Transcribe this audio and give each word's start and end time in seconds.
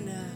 China. 0.00 0.29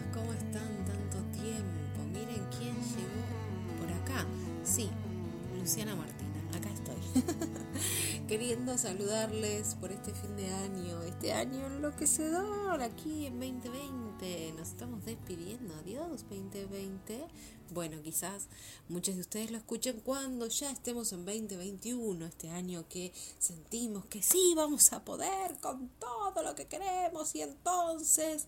Queriendo 8.29 8.79
saludarles 8.79 9.75
por 9.75 9.93
este 9.93 10.15
fin 10.15 10.35
de 10.35 10.49
año, 10.49 11.03
este 11.03 11.35
año 11.35 11.67
enloquecedor 11.67 12.81
aquí 12.81 13.27
en 13.27 13.39
2020. 13.39 14.53
Nos 14.57 14.71
estamos 14.71 15.05
despidiendo. 15.05 15.75
Adiós 15.75 16.25
2020. 16.31 17.27
Bueno, 17.75 18.01
quizás 18.03 18.49
muchos 18.89 19.17
de 19.17 19.21
ustedes 19.21 19.51
lo 19.51 19.59
escuchen 19.59 20.01
cuando 20.01 20.47
ya 20.47 20.71
estemos 20.71 21.13
en 21.13 21.27
2021, 21.27 22.25
este 22.25 22.49
año 22.49 22.89
que 22.89 23.13
sentimos 23.39 24.07
que 24.07 24.23
sí 24.23 24.55
vamos 24.57 24.95
a 24.95 25.05
poder 25.05 25.59
con 25.61 25.91
todo 25.99 26.43
lo 26.43 26.55
que 26.55 26.67
queremos 26.67 27.35
y 27.35 27.43
entonces 27.43 28.47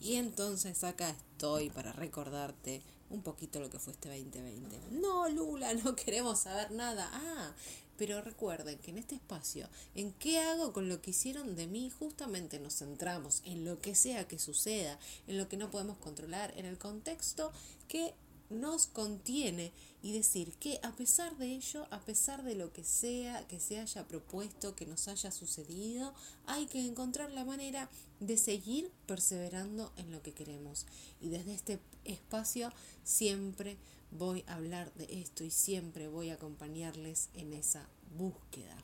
y 0.00 0.16
entonces 0.16 0.82
acá 0.82 1.10
estoy 1.10 1.70
para 1.70 1.92
recordarte 1.92 2.82
un 3.12 3.22
poquito 3.22 3.60
lo 3.60 3.70
que 3.70 3.78
fue 3.78 3.92
este 3.92 4.08
2020. 4.08 4.80
No, 4.90 5.28
Lula, 5.28 5.74
no 5.74 5.94
queremos 5.94 6.40
saber 6.40 6.72
nada. 6.72 7.08
Ah, 7.12 7.52
pero 7.96 8.22
recuerden 8.22 8.78
que 8.78 8.90
en 8.90 8.98
este 8.98 9.14
espacio, 9.14 9.68
¿en 9.94 10.12
qué 10.12 10.40
hago 10.40 10.72
con 10.72 10.88
lo 10.88 11.00
que 11.02 11.10
hicieron 11.10 11.54
de 11.54 11.66
mí? 11.66 11.90
Justamente 11.90 12.58
nos 12.58 12.78
centramos 12.78 13.42
en 13.44 13.64
lo 13.64 13.80
que 13.80 13.94
sea 13.94 14.26
que 14.26 14.38
suceda, 14.38 14.98
en 15.26 15.38
lo 15.38 15.48
que 15.48 15.56
no 15.56 15.70
podemos 15.70 15.98
controlar, 15.98 16.52
en 16.56 16.66
el 16.66 16.78
contexto 16.78 17.52
que 17.88 18.14
nos 18.52 18.86
contiene 18.86 19.72
y 20.02 20.12
decir 20.12 20.52
que 20.54 20.78
a 20.82 20.94
pesar 20.94 21.36
de 21.38 21.46
ello, 21.46 21.86
a 21.90 22.00
pesar 22.00 22.42
de 22.42 22.54
lo 22.54 22.72
que 22.72 22.84
sea 22.84 23.46
que 23.48 23.60
se 23.60 23.78
haya 23.78 24.06
propuesto, 24.06 24.74
que 24.74 24.86
nos 24.86 25.08
haya 25.08 25.30
sucedido, 25.30 26.12
hay 26.46 26.66
que 26.66 26.84
encontrar 26.84 27.30
la 27.30 27.44
manera 27.44 27.88
de 28.20 28.36
seguir 28.36 28.90
perseverando 29.06 29.92
en 29.96 30.10
lo 30.10 30.22
que 30.22 30.32
queremos. 30.32 30.86
Y 31.20 31.28
desde 31.28 31.54
este 31.54 31.80
espacio 32.04 32.72
siempre 33.04 33.76
voy 34.18 34.44
a 34.46 34.54
hablar 34.54 34.92
de 34.94 35.20
esto 35.20 35.44
y 35.44 35.50
siempre 35.50 36.08
voy 36.08 36.30
a 36.30 36.34
acompañarles 36.34 37.28
en 37.34 37.52
esa 37.52 37.88
búsqueda. 38.16 38.76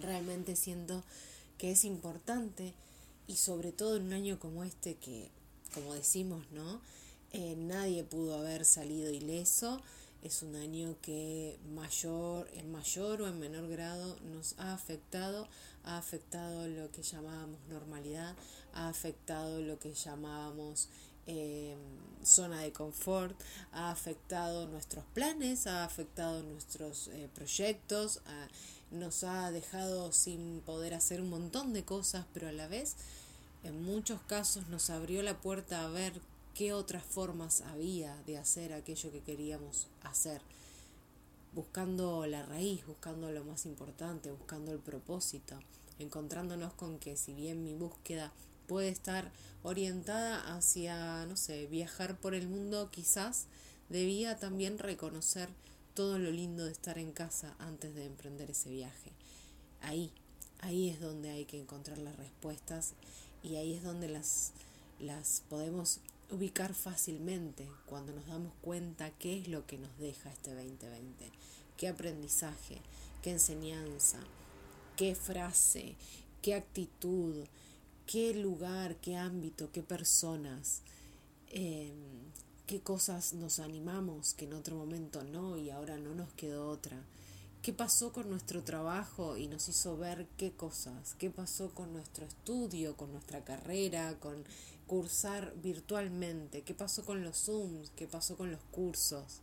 Realmente 0.00 0.56
siento 0.56 1.02
que 1.58 1.72
es 1.72 1.84
importante 1.84 2.74
y 3.26 3.36
sobre 3.36 3.72
todo 3.72 3.96
en 3.96 4.04
un 4.04 4.12
año 4.12 4.38
como 4.38 4.64
este 4.64 4.96
que, 4.96 5.30
como 5.72 5.94
decimos, 5.94 6.44
¿no? 6.52 6.80
Eh, 7.32 7.56
nadie 7.56 8.04
pudo 8.04 8.38
haber 8.38 8.64
salido 8.64 9.10
ileso. 9.10 9.80
Es 10.22 10.42
un 10.42 10.56
año 10.56 10.96
que 11.02 11.58
mayor, 11.74 12.48
en 12.54 12.72
mayor 12.72 13.22
o 13.22 13.28
en 13.28 13.38
menor 13.38 13.68
grado 13.68 14.16
nos 14.32 14.54
ha 14.58 14.72
afectado, 14.72 15.48
ha 15.82 15.98
afectado 15.98 16.66
lo 16.66 16.90
que 16.92 17.02
llamábamos 17.02 17.58
normalidad, 17.68 18.34
ha 18.72 18.88
afectado 18.88 19.60
lo 19.60 19.78
que 19.78 19.92
llamábamos 19.92 20.88
em, 21.26 21.78
zona 22.24 22.60
de 22.60 22.72
confort, 22.72 23.38
ha 23.72 23.90
afectado 23.90 24.66
nuestros 24.66 25.04
planes, 25.14 25.66
ha 25.66 25.84
afectado 25.84 26.42
nuestros 26.42 27.08
eh, 27.08 27.28
proyectos, 27.34 28.20
nos 28.90 29.24
ha 29.24 29.50
dejado 29.50 30.12
sin 30.12 30.60
poder 30.60 30.94
hacer 30.94 31.20
un 31.20 31.30
montón 31.30 31.72
de 31.72 31.84
cosas, 31.84 32.24
pero 32.32 32.48
a 32.48 32.52
la 32.52 32.68
vez 32.68 32.96
en 33.64 33.82
muchos 33.82 34.20
casos 34.22 34.68
nos 34.68 34.90
abrió 34.90 35.22
la 35.22 35.40
puerta 35.40 35.84
a 35.84 35.88
ver 35.88 36.20
qué 36.54 36.72
otras 36.72 37.02
formas 37.02 37.62
había 37.62 38.14
de 38.26 38.38
hacer 38.38 38.72
aquello 38.72 39.10
que 39.10 39.20
queríamos 39.20 39.88
hacer, 40.02 40.40
buscando 41.52 42.26
la 42.26 42.44
raíz, 42.44 42.86
buscando 42.86 43.30
lo 43.32 43.44
más 43.44 43.66
importante, 43.66 44.30
buscando 44.30 44.70
el 44.70 44.78
propósito, 44.78 45.58
encontrándonos 45.98 46.72
con 46.74 46.98
que 46.98 47.16
si 47.16 47.34
bien 47.34 47.64
mi 47.64 47.74
búsqueda 47.74 48.32
puede 48.66 48.88
estar 48.88 49.32
orientada 49.62 50.56
hacia, 50.56 51.24
no 51.26 51.36
sé, 51.36 51.66
viajar 51.66 52.18
por 52.18 52.34
el 52.34 52.48
mundo, 52.48 52.90
quizás 52.90 53.46
debía 53.88 54.38
también 54.38 54.78
reconocer 54.78 55.48
todo 55.94 56.18
lo 56.18 56.30
lindo 56.30 56.64
de 56.64 56.72
estar 56.72 56.98
en 56.98 57.12
casa 57.12 57.54
antes 57.58 57.94
de 57.94 58.04
emprender 58.04 58.50
ese 58.50 58.70
viaje. 58.70 59.12
Ahí, 59.80 60.10
ahí 60.60 60.90
es 60.90 61.00
donde 61.00 61.30
hay 61.30 61.44
que 61.44 61.60
encontrar 61.60 61.98
las 61.98 62.16
respuestas 62.16 62.94
y 63.42 63.56
ahí 63.56 63.74
es 63.74 63.82
donde 63.82 64.08
las, 64.08 64.52
las 64.98 65.42
podemos 65.48 66.00
ubicar 66.30 66.74
fácilmente 66.74 67.68
cuando 67.86 68.12
nos 68.12 68.26
damos 68.26 68.52
cuenta 68.60 69.10
qué 69.18 69.38
es 69.38 69.48
lo 69.48 69.66
que 69.66 69.78
nos 69.78 69.96
deja 69.98 70.30
este 70.30 70.54
2020, 70.54 71.30
qué 71.76 71.88
aprendizaje, 71.88 72.80
qué 73.22 73.30
enseñanza, 73.30 74.18
qué 74.96 75.14
frase, 75.14 75.96
qué 76.42 76.54
actitud, 76.54 77.44
qué 78.06 78.34
lugar, 78.34 78.96
qué 78.96 79.16
ámbito, 79.16 79.70
qué 79.72 79.82
personas, 79.82 80.82
em, 81.48 81.94
qué 82.66 82.80
cosas 82.80 83.34
nos 83.34 83.58
animamos 83.58 84.34
que 84.34 84.44
en 84.44 84.54
otro 84.54 84.76
momento 84.76 85.22
no 85.24 85.56
y 85.56 85.70
ahora 85.70 85.98
no 85.98 86.14
nos 86.14 86.32
quedó 86.32 86.68
otra. 86.68 87.04
¿Qué 87.62 87.72
pasó 87.72 88.12
con 88.12 88.28
nuestro 88.28 88.62
trabajo 88.62 89.38
y 89.38 89.48
nos 89.48 89.68
hizo 89.70 89.96
ver 89.96 90.26
qué 90.36 90.52
cosas? 90.52 91.14
¿Qué 91.14 91.30
pasó 91.30 91.70
con 91.70 91.94
nuestro 91.94 92.26
estudio, 92.26 92.94
con 92.94 93.10
nuestra 93.10 93.42
carrera, 93.42 94.18
con 94.20 94.44
cursar 94.86 95.54
virtualmente, 95.62 96.62
qué 96.62 96.74
pasó 96.74 97.04
con 97.04 97.22
los 97.24 97.36
Zooms, 97.44 97.90
qué 97.96 98.06
pasó 98.06 98.36
con 98.36 98.50
los 98.50 98.60
cursos, 98.70 99.40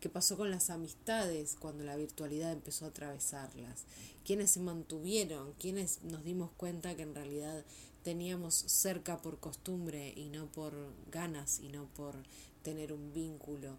qué 0.00 0.08
pasó 0.08 0.36
con 0.36 0.50
las 0.50 0.70
amistades 0.70 1.56
cuando 1.58 1.84
la 1.84 1.96
virtualidad 1.96 2.52
empezó 2.52 2.84
a 2.84 2.88
atravesarlas, 2.88 3.84
quiénes 4.24 4.52
se 4.52 4.60
mantuvieron, 4.60 5.52
quiénes 5.58 6.02
nos 6.04 6.24
dimos 6.24 6.50
cuenta 6.56 6.94
que 6.94 7.02
en 7.02 7.14
realidad 7.14 7.64
teníamos 8.04 8.54
cerca 8.54 9.20
por 9.20 9.40
costumbre 9.40 10.12
y 10.14 10.28
no 10.28 10.46
por 10.46 10.74
ganas 11.10 11.58
y 11.58 11.68
no 11.68 11.86
por 11.96 12.14
tener 12.62 12.92
un 12.92 13.12
vínculo 13.12 13.78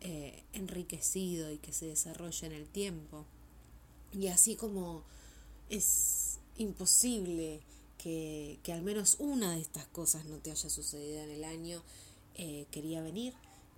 eh, 0.00 0.44
enriquecido 0.52 1.50
y 1.50 1.58
que 1.58 1.72
se 1.72 1.86
desarrolle 1.86 2.46
en 2.46 2.52
el 2.52 2.68
tiempo. 2.68 3.24
Y 4.12 4.28
así 4.28 4.56
como 4.56 5.02
es 5.70 6.38
imposible 6.58 7.60
que, 7.96 8.58
al 8.72 8.82
menos 8.82 9.16
una 9.18 9.52
de 9.52 9.60
estas 9.60 9.86
cosas 9.86 10.26
no 10.26 10.36
te 10.36 10.50
haya 10.50 10.68
sucedido 10.68 11.22
en 11.22 11.30
el 11.30 11.44
año, 11.44 11.82
eh, 12.34 12.66
quería 12.70 13.00
venir 13.00 13.32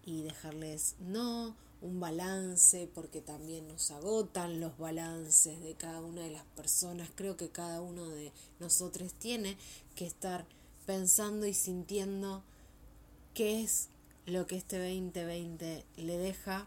y 0.04 0.22
dejarles 0.22 0.96
no 0.98 1.54
un 1.84 2.00
balance 2.00 2.88
porque 2.94 3.20
también 3.20 3.68
nos 3.68 3.90
agotan 3.90 4.58
los 4.58 4.78
balances 4.78 5.60
de 5.60 5.74
cada 5.74 6.00
una 6.00 6.22
de 6.22 6.30
las 6.30 6.44
personas. 6.56 7.10
Creo 7.14 7.36
que 7.36 7.50
cada 7.50 7.82
uno 7.82 8.08
de 8.08 8.32
nosotros 8.58 9.12
tiene 9.12 9.58
que 9.94 10.06
estar 10.06 10.46
pensando 10.86 11.46
y 11.46 11.52
sintiendo 11.52 12.42
qué 13.34 13.62
es 13.62 13.90
lo 14.24 14.46
que 14.46 14.56
este 14.56 14.78
2020 14.78 15.84
le 15.98 16.18
deja 16.18 16.66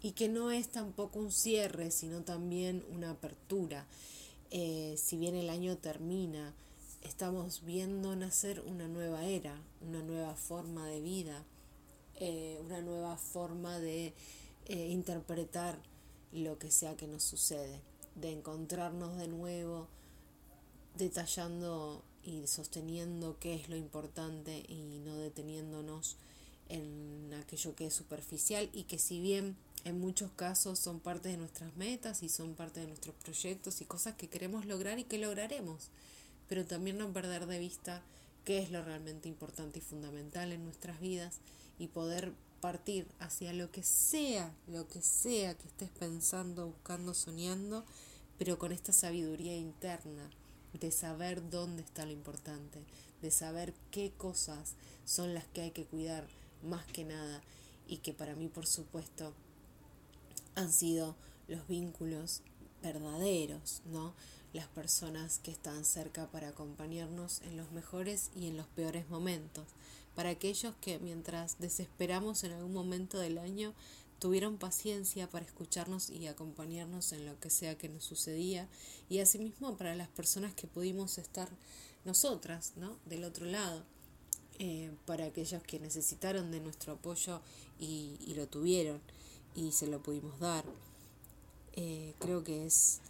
y 0.00 0.12
que 0.12 0.28
no 0.28 0.52
es 0.52 0.68
tampoco 0.68 1.18
un 1.18 1.32
cierre, 1.32 1.90
sino 1.90 2.20
también 2.22 2.84
una 2.92 3.10
apertura. 3.10 3.86
Eh, 4.52 4.94
si 4.96 5.16
bien 5.16 5.34
el 5.34 5.50
año 5.50 5.78
termina, 5.78 6.54
estamos 7.02 7.64
viendo 7.64 8.14
nacer 8.14 8.62
una 8.64 8.86
nueva 8.86 9.24
era, 9.24 9.60
una 9.80 10.00
nueva 10.02 10.36
forma 10.36 10.86
de 10.86 11.00
vida, 11.00 11.44
eh, 12.16 12.60
una 12.64 12.80
nueva 12.82 13.16
forma 13.16 13.80
de 13.80 14.14
eh, 14.66 14.88
interpretar 14.88 15.78
lo 16.32 16.58
que 16.58 16.70
sea 16.70 16.96
que 16.96 17.06
nos 17.06 17.22
sucede, 17.22 17.80
de 18.16 18.32
encontrarnos 18.32 19.16
de 19.16 19.28
nuevo 19.28 19.88
detallando 20.96 22.02
y 22.22 22.46
sosteniendo 22.46 23.38
qué 23.38 23.54
es 23.54 23.68
lo 23.68 23.76
importante 23.76 24.64
y 24.68 25.00
no 25.04 25.16
deteniéndonos 25.16 26.16
en 26.68 27.34
aquello 27.34 27.74
que 27.74 27.86
es 27.86 27.94
superficial 27.94 28.70
y 28.72 28.84
que 28.84 28.98
si 28.98 29.20
bien 29.20 29.56
en 29.84 30.00
muchos 30.00 30.30
casos 30.32 30.78
son 30.78 31.00
parte 31.00 31.28
de 31.28 31.36
nuestras 31.36 31.76
metas 31.76 32.22
y 32.22 32.28
son 32.28 32.54
parte 32.54 32.80
de 32.80 32.86
nuestros 32.86 33.14
proyectos 33.16 33.80
y 33.80 33.84
cosas 33.84 34.14
que 34.14 34.28
queremos 34.28 34.64
lograr 34.64 34.98
y 34.98 35.04
que 35.04 35.18
lograremos 35.18 35.90
pero 36.48 36.64
también 36.64 36.98
no 36.98 37.12
perder 37.12 37.46
de 37.46 37.58
vista 37.58 38.02
qué 38.44 38.58
es 38.58 38.70
lo 38.70 38.82
realmente 38.82 39.28
importante 39.28 39.78
y 39.78 39.82
fundamental 39.82 40.52
en 40.52 40.64
nuestras 40.64 41.00
vidas 41.00 41.40
y 41.78 41.88
poder 41.88 42.32
partir 42.64 43.06
hacia 43.18 43.52
lo 43.52 43.70
que 43.70 43.82
sea, 43.82 44.50
lo 44.68 44.88
que 44.88 45.02
sea 45.02 45.52
que 45.54 45.66
estés 45.66 45.90
pensando, 45.90 46.68
buscando, 46.68 47.12
soñando, 47.12 47.84
pero 48.38 48.58
con 48.58 48.72
esta 48.72 48.90
sabiduría 48.94 49.54
interna 49.54 50.30
de 50.72 50.90
saber 50.90 51.50
dónde 51.50 51.82
está 51.82 52.06
lo 52.06 52.12
importante, 52.12 52.82
de 53.20 53.30
saber 53.30 53.74
qué 53.90 54.12
cosas 54.16 54.76
son 55.04 55.34
las 55.34 55.44
que 55.48 55.60
hay 55.60 55.72
que 55.72 55.84
cuidar 55.84 56.26
más 56.62 56.86
que 56.86 57.04
nada 57.04 57.42
y 57.86 57.98
que 57.98 58.14
para 58.14 58.34
mí 58.34 58.48
por 58.48 58.66
supuesto 58.66 59.34
han 60.54 60.72
sido 60.72 61.16
los 61.48 61.68
vínculos 61.68 62.40
verdaderos, 62.82 63.82
¿no? 63.84 64.14
las 64.54 64.68
personas 64.68 65.38
que 65.38 65.50
están 65.50 65.84
cerca 65.84 66.28
para 66.28 66.48
acompañarnos 66.48 67.42
en 67.42 67.58
los 67.58 67.72
mejores 67.72 68.30
y 68.34 68.46
en 68.46 68.56
los 68.56 68.68
peores 68.68 69.10
momentos, 69.10 69.66
para 70.14 70.30
aquellos 70.30 70.74
que 70.80 70.98
mientras 70.98 71.58
desesperamos 71.58 72.44
en 72.44 72.52
algún 72.52 72.72
momento 72.72 73.18
del 73.18 73.38
año 73.38 73.74
tuvieron 74.18 74.56
paciencia 74.56 75.28
para 75.28 75.44
escucharnos 75.44 76.08
y 76.10 76.26
acompañarnos 76.26 77.12
en 77.12 77.26
lo 77.26 77.38
que 77.40 77.50
sea 77.50 77.76
que 77.76 77.88
nos 77.88 78.04
sucedía 78.04 78.68
y 79.08 79.18
asimismo 79.18 79.76
para 79.76 79.94
las 79.94 80.08
personas 80.08 80.54
que 80.54 80.66
pudimos 80.66 81.18
estar 81.18 81.48
nosotras, 82.04 82.72
¿no? 82.76 82.96
Del 83.06 83.24
otro 83.24 83.46
lado, 83.46 83.82
eh, 84.58 84.92
para 85.04 85.26
aquellos 85.26 85.62
que 85.64 85.80
necesitaron 85.80 86.50
de 86.52 86.60
nuestro 86.60 86.92
apoyo 86.92 87.40
y, 87.78 88.16
lo 88.36 88.46
tuvieron 88.46 89.00
y 89.54 89.72
se 89.72 89.88
lo 89.88 90.02
pudimos 90.02 90.38
dar. 90.38 90.64
Eh, 91.72 92.14
creo 92.20 92.44
que 92.44 92.66
es 92.66 93.00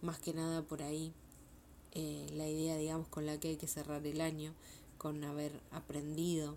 más 0.00 0.20
que 0.20 0.32
nada 0.32 0.62
por 0.62 0.82
ahí 0.82 1.12
eh, 1.92 2.26
la 2.34 2.48
idea, 2.48 2.76
digamos, 2.76 3.08
con 3.08 3.26
la 3.26 3.38
que 3.38 3.48
hay 3.48 3.56
que 3.56 3.66
cerrar 3.66 4.06
el 4.06 4.20
año, 4.20 4.54
con 5.02 5.24
haber 5.24 5.60
aprendido 5.72 6.54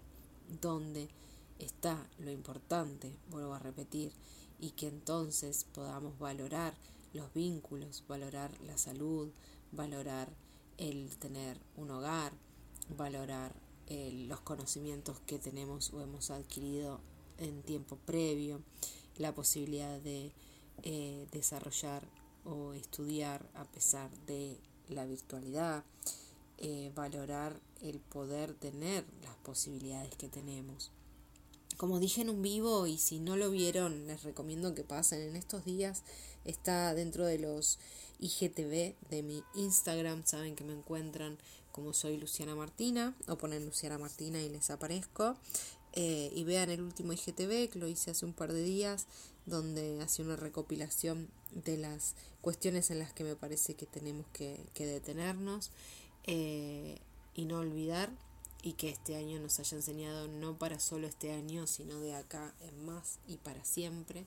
dónde 0.62 1.10
está 1.58 2.08
lo 2.20 2.30
importante, 2.30 3.12
vuelvo 3.32 3.56
a 3.56 3.60
repetir, 3.60 4.12
y 4.60 4.70
que 4.72 4.88
entonces 4.88 5.66
podamos 5.74 6.20
valorar 6.20 6.76
los 7.14 7.34
vínculos, 7.34 8.04
valorar 8.08 8.52
la 8.62 8.78
salud, 8.78 9.32
valorar 9.72 10.30
el 10.78 11.18
tener 11.18 11.58
un 11.76 11.90
hogar, 11.90 12.34
valorar 12.96 13.52
eh, 13.88 14.12
los 14.28 14.42
conocimientos 14.42 15.20
que 15.22 15.40
tenemos 15.40 15.92
o 15.92 16.02
hemos 16.02 16.30
adquirido 16.30 17.00
en 17.40 17.64
tiempo 17.64 17.98
previo, 18.06 18.62
la 19.18 19.34
posibilidad 19.34 20.00
de 20.02 20.32
eh, 20.84 21.28
desarrollar 21.32 22.04
o 22.44 22.74
estudiar 22.74 23.50
a 23.56 23.66
pesar 23.66 24.12
de 24.28 24.60
la 24.90 25.06
virtualidad, 25.06 25.84
eh, 26.58 26.92
valorar 26.96 27.60
el 27.82 28.00
poder 28.00 28.54
tener 28.54 29.06
las 29.24 29.36
posibilidades 29.38 30.16
que 30.16 30.30
tenemos. 30.30 30.92
Como 31.78 32.00
dije 32.00 32.22
en 32.22 32.30
un 32.30 32.42
vivo 32.42 32.88
y 32.88 32.98
si 32.98 33.20
no 33.20 33.36
lo 33.36 33.52
vieron 33.52 34.08
les 34.08 34.24
recomiendo 34.24 34.74
que 34.74 34.84
pasen 34.84 35.22
en 35.22 35.36
estos 35.36 35.66
días, 35.66 36.04
está 36.46 36.94
dentro 36.94 37.26
de 37.26 37.40
los 37.40 37.80
IGTV 38.20 38.96
de 39.10 39.24
mi 39.24 39.44
Instagram, 39.56 40.24
saben 40.26 40.56
que 40.56 40.64
me 40.64 40.74
encuentran 40.74 41.38
como 41.72 41.94
soy 41.94 42.18
Luciana 42.18 42.56
Martina 42.56 43.14
o 43.28 43.38
ponen 43.38 43.66
Luciana 43.66 43.98
Martina 43.98 44.42
y 44.42 44.48
les 44.48 44.70
aparezco. 44.70 45.36
Eh, 45.98 46.30
y 46.36 46.44
vean 46.44 46.70
el 46.70 46.82
último 46.82 47.14
IGTV 47.14 47.70
que 47.70 47.80
lo 47.80 47.88
hice 47.88 48.12
hace 48.12 48.26
un 48.26 48.34
par 48.34 48.52
de 48.52 48.62
días 48.62 49.08
donde 49.46 50.02
hace 50.02 50.22
una 50.22 50.36
recopilación 50.36 51.30
de 51.54 51.78
las 51.78 52.16
cuestiones 52.42 52.92
en 52.92 53.00
las 53.00 53.14
que 53.14 53.24
me 53.24 53.36
parece 53.36 53.76
que 53.76 53.86
tenemos 53.86 54.26
que, 54.34 54.60
detenernos 54.78 55.72
eh, 56.28 56.98
y 57.34 57.46
no 57.46 57.60
olvidar 57.60 58.10
y 58.62 58.74
que 58.74 58.90
este 58.90 59.16
año 59.16 59.40
nos 59.40 59.60
haya 59.60 59.78
enseñado 59.78 60.28
no 60.28 60.58
para 60.58 60.80
solo 60.80 61.08
este 61.08 61.32
año, 61.32 61.68
sino 61.68 62.00
de 62.00 62.16
acá 62.16 62.54
en 62.62 62.86
más 62.86 63.20
y 63.28 63.38
para 63.38 63.64
siempre, 63.64 64.26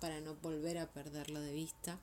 para 0.00 0.20
no 0.20 0.36
volver 0.36 0.78
a 0.78 0.86
perderlo 0.92 1.40
de 1.40 1.52
vista 1.52 1.98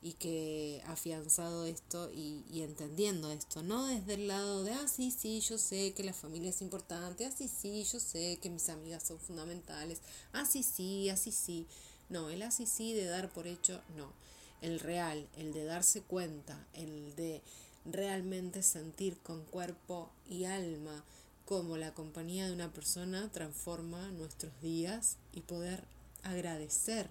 y 0.00 0.12
que 0.12 0.82
afianzado 0.86 1.64
esto 1.64 2.10
y, 2.12 2.62
entendiendo 2.62 3.30
esto, 3.30 3.62
no 3.62 3.86
desde 3.86 4.14
el 4.14 4.28
lado 4.28 4.62
de, 4.62 4.72
ah, 4.72 4.86
sí, 4.86 5.10
sí, 5.10 5.40
yo 5.40 5.58
sé 5.58 5.92
que 5.94 6.04
la 6.04 6.12
familia 6.12 6.50
es 6.50 6.62
importante, 6.62 7.26
ah, 7.26 7.32
sí, 7.36 7.84
yo 7.84 7.98
sé 7.98 8.38
que 8.40 8.50
mis 8.50 8.68
amigas 8.68 9.02
son 9.02 9.18
fundamentales, 9.18 10.00
ah, 10.32 10.44
sí, 10.44 10.62
sí, 10.62 11.08
así 11.10 11.32
sí, 11.32 11.66
no, 12.10 12.30
el 12.30 12.42
así 12.42 12.66
sí 12.66 12.92
de 12.92 13.06
dar 13.06 13.30
por 13.30 13.46
hecho, 13.46 13.80
no. 13.96 14.12
El 14.60 14.80
real, 14.80 15.28
el 15.36 15.52
de 15.52 15.64
darse 15.64 16.00
cuenta, 16.00 16.66
el 16.72 17.14
de 17.16 17.42
realmente 17.84 18.62
sentir 18.62 19.18
con 19.18 19.44
cuerpo 19.44 20.10
y 20.28 20.44
alma 20.44 21.04
cómo 21.44 21.76
la 21.76 21.92
compañía 21.92 22.46
de 22.46 22.52
una 22.52 22.72
persona 22.72 23.30
transforma 23.30 24.08
nuestros 24.12 24.52
días 24.62 25.16
y 25.32 25.42
poder 25.42 25.84
agradecer 26.22 27.08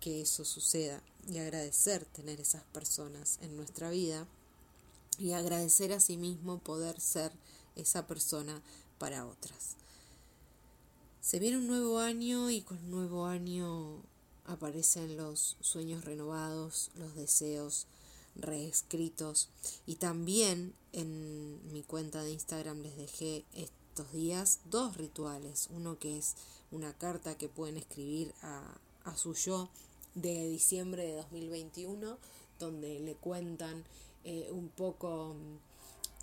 que 0.00 0.20
eso 0.20 0.44
suceda 0.44 1.00
y 1.28 1.38
agradecer 1.38 2.04
tener 2.04 2.40
esas 2.40 2.62
personas 2.64 3.38
en 3.42 3.56
nuestra 3.56 3.90
vida 3.90 4.26
y 5.18 5.32
agradecer 5.32 5.92
a 5.92 6.00
sí 6.00 6.16
mismo 6.16 6.58
poder 6.58 7.00
ser 7.00 7.32
esa 7.76 8.06
persona 8.06 8.62
para 8.98 9.26
otras. 9.26 9.76
Se 11.20 11.38
viene 11.38 11.58
un 11.58 11.66
nuevo 11.66 11.98
año 11.98 12.50
y 12.50 12.62
con 12.62 12.90
nuevo 12.90 13.26
año 13.26 14.02
aparecen 14.44 15.16
los 15.16 15.56
sueños 15.60 16.04
renovados, 16.04 16.90
los 16.96 17.14
deseos 17.14 17.86
reescritos. 18.38 19.48
Y 19.86 19.96
también 19.96 20.74
en 20.92 21.72
mi 21.72 21.82
cuenta 21.82 22.22
de 22.22 22.32
Instagram 22.32 22.80
les 22.82 22.96
dejé 22.96 23.44
estos 23.52 24.12
días 24.12 24.60
dos 24.70 24.96
rituales, 24.96 25.68
uno 25.70 25.98
que 25.98 26.18
es 26.18 26.36
una 26.70 26.92
carta 26.96 27.36
que 27.36 27.48
pueden 27.48 27.76
escribir 27.76 28.32
a, 28.42 28.78
a 29.04 29.16
su 29.16 29.34
yo 29.34 29.68
de 30.14 30.48
diciembre 30.48 31.04
de 31.04 31.14
2021 31.16 32.18
donde 32.58 32.98
le 33.00 33.14
cuentan 33.14 33.84
eh, 34.24 34.48
un 34.50 34.68
poco 34.68 35.34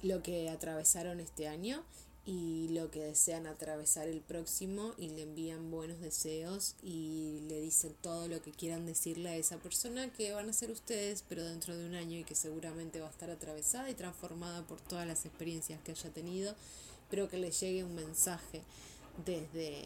lo 0.04 0.22
que 0.22 0.50
atravesaron 0.50 1.20
este 1.20 1.48
año 1.48 1.84
y 2.26 2.70
lo 2.70 2.90
que 2.90 3.04
desean 3.04 3.46
atravesar 3.46 4.08
el 4.08 4.20
próximo 4.22 4.94
y 4.98 5.10
le 5.10 5.22
envían 5.22 5.70
buenos 5.70 6.00
deseos 6.00 6.76
y 6.82 7.42
le 7.48 7.62
dicen 7.62 7.96
todo 8.02 8.28
lo 8.28 8.42
que 8.42 8.52
quieran 8.52 8.88
decirle 8.88 9.30
a 9.30 9.36
esa 9.36 9.58
persona 9.58 10.12
que 10.12 10.34
van 10.34 10.50
a 10.50 10.54
ser 10.54 10.72
ustedes, 10.72 11.24
pero 11.30 11.44
dentro 11.44 11.78
de 11.78 11.86
un 11.86 11.94
año 11.94 12.18
y 12.18 12.24
que 12.24 12.34
seguramente 12.34 13.00
va 13.00 13.08
a 13.08 13.12
estar 13.12 13.30
atravesada 13.30 13.92
y 13.92 13.94
transformada 13.94 14.66
por 14.66 14.82
todas 14.82 15.08
las 15.08 15.26
experiencias 15.26 15.80
que 15.84 15.92
haya 15.92 16.10
tenido, 16.10 16.56
pero 17.12 17.30
que 17.30 17.38
le 17.38 17.52
llegue 17.52 17.84
un 17.84 17.94
mensaje 17.94 18.64
desde, 19.24 19.84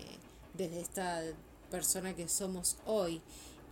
desde 0.54 0.80
esta 0.80 1.22
persona 1.70 2.16
que 2.16 2.30
somos 2.30 2.78
hoy 2.86 3.22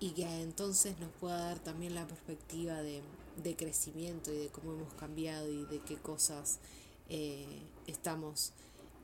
y 0.02 0.12
que 0.12 0.26
entonces 0.42 1.00
nos 1.00 1.12
pueda 1.22 1.38
dar 1.38 1.60
también 1.60 1.96
la 1.96 2.06
perspectiva 2.06 2.82
de, 2.82 3.02
de 3.42 3.56
crecimiento 3.56 4.34
y 4.34 4.38
de 4.38 4.48
cómo 4.50 4.74
hemos 4.74 4.94
cambiado 4.96 5.50
y 5.50 5.64
de 5.66 5.80
qué 5.80 5.96
cosas 5.96 6.60
eh, 7.10 7.64
estamos 7.88 8.54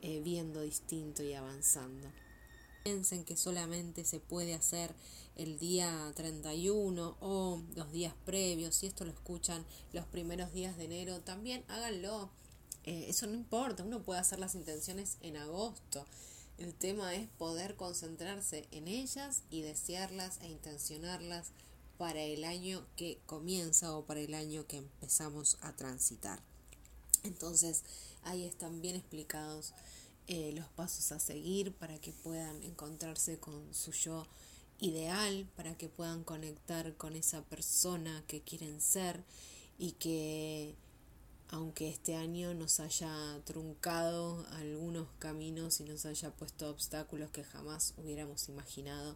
eh, 0.01 0.21
viendo 0.23 0.61
distinto 0.61 1.23
y 1.23 1.33
avanzando. 1.33 2.09
Piensen 2.83 3.23
que 3.23 3.37
solamente 3.37 4.03
se 4.03 4.19
puede 4.19 4.53
hacer 4.53 4.93
el 5.35 5.57
día 5.57 6.11
31 6.15 7.17
o 7.21 7.61
los 7.75 7.91
días 7.91 8.13
previos, 8.25 8.75
si 8.75 8.87
esto 8.87 9.05
lo 9.05 9.11
escuchan 9.11 9.65
los 9.93 10.05
primeros 10.05 10.51
días 10.53 10.77
de 10.77 10.85
enero, 10.85 11.21
también 11.21 11.63
háganlo. 11.69 12.29
Eh, 12.83 13.05
eso 13.07 13.27
no 13.27 13.35
importa, 13.35 13.83
uno 13.83 14.03
puede 14.03 14.19
hacer 14.19 14.39
las 14.39 14.55
intenciones 14.55 15.17
en 15.21 15.37
agosto. 15.37 16.05
El 16.57 16.73
tema 16.73 17.15
es 17.15 17.29
poder 17.29 17.75
concentrarse 17.75 18.67
en 18.71 18.87
ellas 18.87 19.43
y 19.49 19.61
desearlas 19.61 20.39
e 20.41 20.49
intencionarlas 20.49 21.51
para 21.97 22.21
el 22.21 22.43
año 22.43 22.85
que 22.97 23.19
comienza 23.25 23.95
o 23.95 24.05
para 24.05 24.19
el 24.19 24.33
año 24.33 24.67
que 24.67 24.77
empezamos 24.77 25.57
a 25.61 25.73
transitar. 25.75 26.41
Entonces 27.23 27.83
ahí 28.23 28.43
están 28.43 28.81
bien 28.81 28.95
explicados 28.95 29.73
eh, 30.27 30.51
los 30.55 30.67
pasos 30.69 31.11
a 31.11 31.19
seguir 31.19 31.73
para 31.73 31.99
que 31.99 32.11
puedan 32.11 32.61
encontrarse 32.63 33.39
con 33.39 33.73
su 33.73 33.91
yo 33.91 34.25
ideal, 34.79 35.47
para 35.55 35.75
que 35.77 35.89
puedan 35.89 36.23
conectar 36.23 36.95
con 36.95 37.15
esa 37.15 37.41
persona 37.43 38.23
que 38.27 38.41
quieren 38.41 38.81
ser 38.81 39.23
y 39.77 39.93
que 39.93 40.75
aunque 41.49 41.89
este 41.89 42.15
año 42.15 42.53
nos 42.53 42.79
haya 42.79 43.39
truncado 43.45 44.45
algunos 44.53 45.07
caminos 45.19 45.79
y 45.79 45.83
nos 45.83 46.05
haya 46.05 46.31
puesto 46.31 46.69
obstáculos 46.69 47.31
que 47.31 47.43
jamás 47.43 47.93
hubiéramos 47.97 48.49
imaginado, 48.49 49.15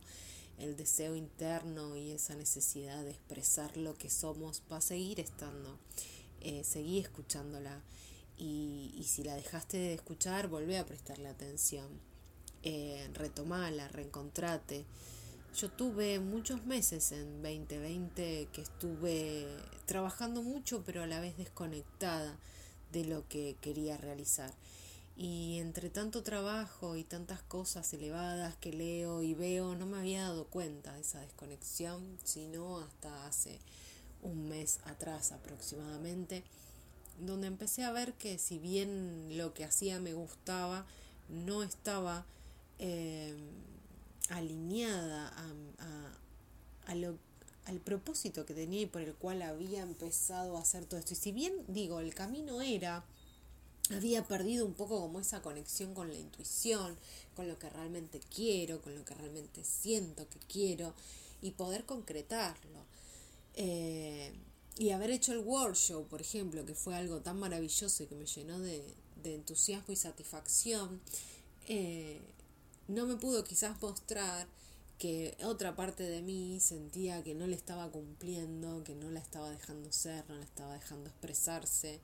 el 0.59 0.75
deseo 0.75 1.15
interno 1.15 1.95
y 1.95 2.11
esa 2.11 2.35
necesidad 2.35 3.03
de 3.03 3.11
expresar 3.11 3.75
lo 3.77 3.95
que 3.95 4.09
somos 4.09 4.61
va 4.71 4.77
a 4.77 4.81
seguir 4.81 5.19
estando 5.19 5.77
eh, 6.41 6.63
seguí 6.63 6.99
escuchándola 6.99 7.81
y, 8.37 8.93
y, 8.97 9.03
si 9.05 9.23
la 9.23 9.35
dejaste 9.35 9.77
de 9.77 9.93
escuchar, 9.95 10.47
volvé 10.47 10.77
a 10.77 10.85
prestarle 10.85 11.27
atención, 11.27 11.87
eh, 12.63 13.09
retomala, 13.13 13.87
reencontrate. 13.87 14.85
Yo 15.55 15.71
tuve 15.71 16.19
muchos 16.19 16.65
meses 16.65 17.11
en 17.11 17.41
2020 17.41 18.47
que 18.51 18.61
estuve 18.61 19.47
trabajando 19.85 20.43
mucho 20.43 20.83
pero 20.85 21.01
a 21.03 21.07
la 21.07 21.19
vez 21.19 21.37
desconectada 21.37 22.37
de 22.91 23.05
lo 23.05 23.27
que 23.27 23.55
quería 23.61 23.97
realizar. 23.97 24.53
Y 25.15 25.57
entre 25.59 25.89
tanto 25.89 26.21
trabajo 26.21 26.95
y 26.95 27.03
tantas 27.03 27.41
cosas 27.41 27.91
elevadas 27.93 28.55
que 28.57 28.71
leo 28.71 29.23
y 29.23 29.33
veo, 29.33 29.75
no 29.75 29.87
me 29.87 29.97
había 29.97 30.23
dado 30.23 30.45
cuenta 30.45 30.93
de 30.93 31.01
esa 31.01 31.21
desconexión, 31.21 32.19
sino 32.23 32.79
hasta 32.79 33.25
hace 33.25 33.59
un 34.27 34.49
mes 34.49 34.79
atrás 34.85 35.31
aproximadamente, 35.31 36.43
donde 37.19 37.47
empecé 37.47 37.83
a 37.83 37.91
ver 37.91 38.13
que 38.13 38.37
si 38.37 38.59
bien 38.59 39.37
lo 39.37 39.53
que 39.53 39.65
hacía 39.65 39.99
me 39.99 40.13
gustaba, 40.13 40.85
no 41.29 41.63
estaba 41.63 42.25
eh, 42.79 43.35
alineada 44.29 45.33
a, 46.85 46.95
lo, 46.95 47.17
al 47.65 47.79
propósito 47.79 48.45
que 48.45 48.53
tenía 48.53 48.81
y 48.81 48.85
por 48.85 49.01
el 49.01 49.13
cual 49.15 49.41
había 49.41 49.81
empezado 49.81 50.57
a 50.57 50.61
hacer 50.61 50.85
todo 50.85 50.99
esto. 50.99 51.13
Y 51.13 51.17
si 51.17 51.31
bien 51.31 51.53
digo, 51.67 51.99
el 51.99 52.13
camino 52.13 52.61
era, 52.61 53.03
había 53.89 54.27
perdido 54.27 54.65
un 54.65 54.73
poco 54.73 54.99
como 54.99 55.19
esa 55.19 55.41
conexión 55.41 55.93
con 55.93 56.09
la 56.09 56.19
intuición, 56.19 56.97
con 57.35 57.47
lo 57.47 57.57
que 57.57 57.69
realmente 57.69 58.19
quiero, 58.33 58.81
con 58.81 58.95
lo 58.95 59.03
que 59.03 59.15
realmente 59.15 59.63
siento 59.63 60.27
que 60.29 60.39
quiero 60.39 60.93
y 61.41 61.51
poder 61.51 61.85
concretarlo. 61.85 62.85
Eh, 63.59 64.31
y 64.77 64.91
haber 64.91 65.09
hecho 65.09 65.33
el 65.33 65.39
workshop, 65.39 66.07
por 66.07 66.21
ejemplo, 66.21 66.63
que 66.63 66.75
fue 66.75 66.95
algo 66.95 67.21
tan 67.21 67.39
maravilloso 67.39 68.03
y 68.03 68.05
que 68.05 68.15
me 68.15 68.27
llenó 68.27 68.59
de, 68.59 68.93
entusiasmo 69.23 69.91
y 69.91 69.97
satisfacción, 69.97 71.01
eh, 71.67 72.21
no 72.87 73.05
me 73.07 73.17
pudo 73.17 73.43
quizás 73.43 73.81
mostrar 73.81 74.47
que 74.99 75.35
otra 75.43 75.75
parte 75.75 76.03
de 76.03 76.21
mí 76.21 76.59
sentía 76.61 77.23
que 77.23 77.33
no 77.33 77.45
le 77.47 77.55
estaba 77.55 77.91
cumpliendo, 77.91 78.83
que 78.83 78.95
no 78.95 79.09
la 79.09 79.19
estaba 79.19 79.49
dejando 79.49 79.91
ser, 79.91 80.23
no 80.29 80.35
la 80.35 80.45
estaba 80.45 80.73
dejando 80.75 81.09
expresarse. 81.09 81.99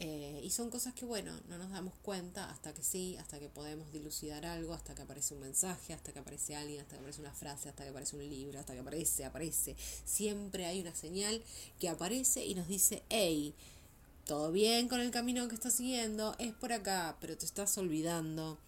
Eh, 0.00 0.40
y 0.42 0.50
son 0.50 0.70
cosas 0.70 0.92
que, 0.92 1.04
bueno, 1.04 1.32
no 1.48 1.56
nos 1.56 1.70
damos 1.70 1.94
cuenta 2.02 2.50
hasta 2.50 2.74
que 2.74 2.82
sí, 2.82 3.16
hasta 3.18 3.38
que 3.38 3.48
podemos 3.48 3.92
dilucidar 3.92 4.44
algo, 4.44 4.74
hasta 4.74 4.94
que 4.94 5.02
aparece 5.02 5.34
un 5.34 5.40
mensaje, 5.40 5.92
hasta 5.92 6.12
que 6.12 6.18
aparece 6.18 6.56
alguien, 6.56 6.80
hasta 6.80 6.96
que 6.96 7.00
aparece 7.00 7.20
una 7.20 7.32
frase, 7.32 7.68
hasta 7.68 7.84
que 7.84 7.90
aparece 7.90 8.16
un 8.16 8.28
libro, 8.28 8.58
hasta 8.58 8.74
que 8.74 8.80
aparece, 8.80 9.24
aparece. 9.24 9.76
Siempre 10.04 10.66
hay 10.66 10.80
una 10.80 10.94
señal 10.94 11.42
que 11.78 11.88
aparece 11.88 12.44
y 12.44 12.54
nos 12.54 12.66
dice, 12.66 13.04
hey, 13.08 13.54
todo 14.26 14.50
bien 14.50 14.88
con 14.88 15.00
el 15.00 15.10
camino 15.10 15.46
que 15.48 15.54
estás 15.54 15.74
siguiendo, 15.74 16.34
es 16.38 16.52
por 16.54 16.72
acá, 16.72 17.16
pero 17.20 17.38
te 17.38 17.46
estás 17.46 17.76
olvidando 17.78 18.58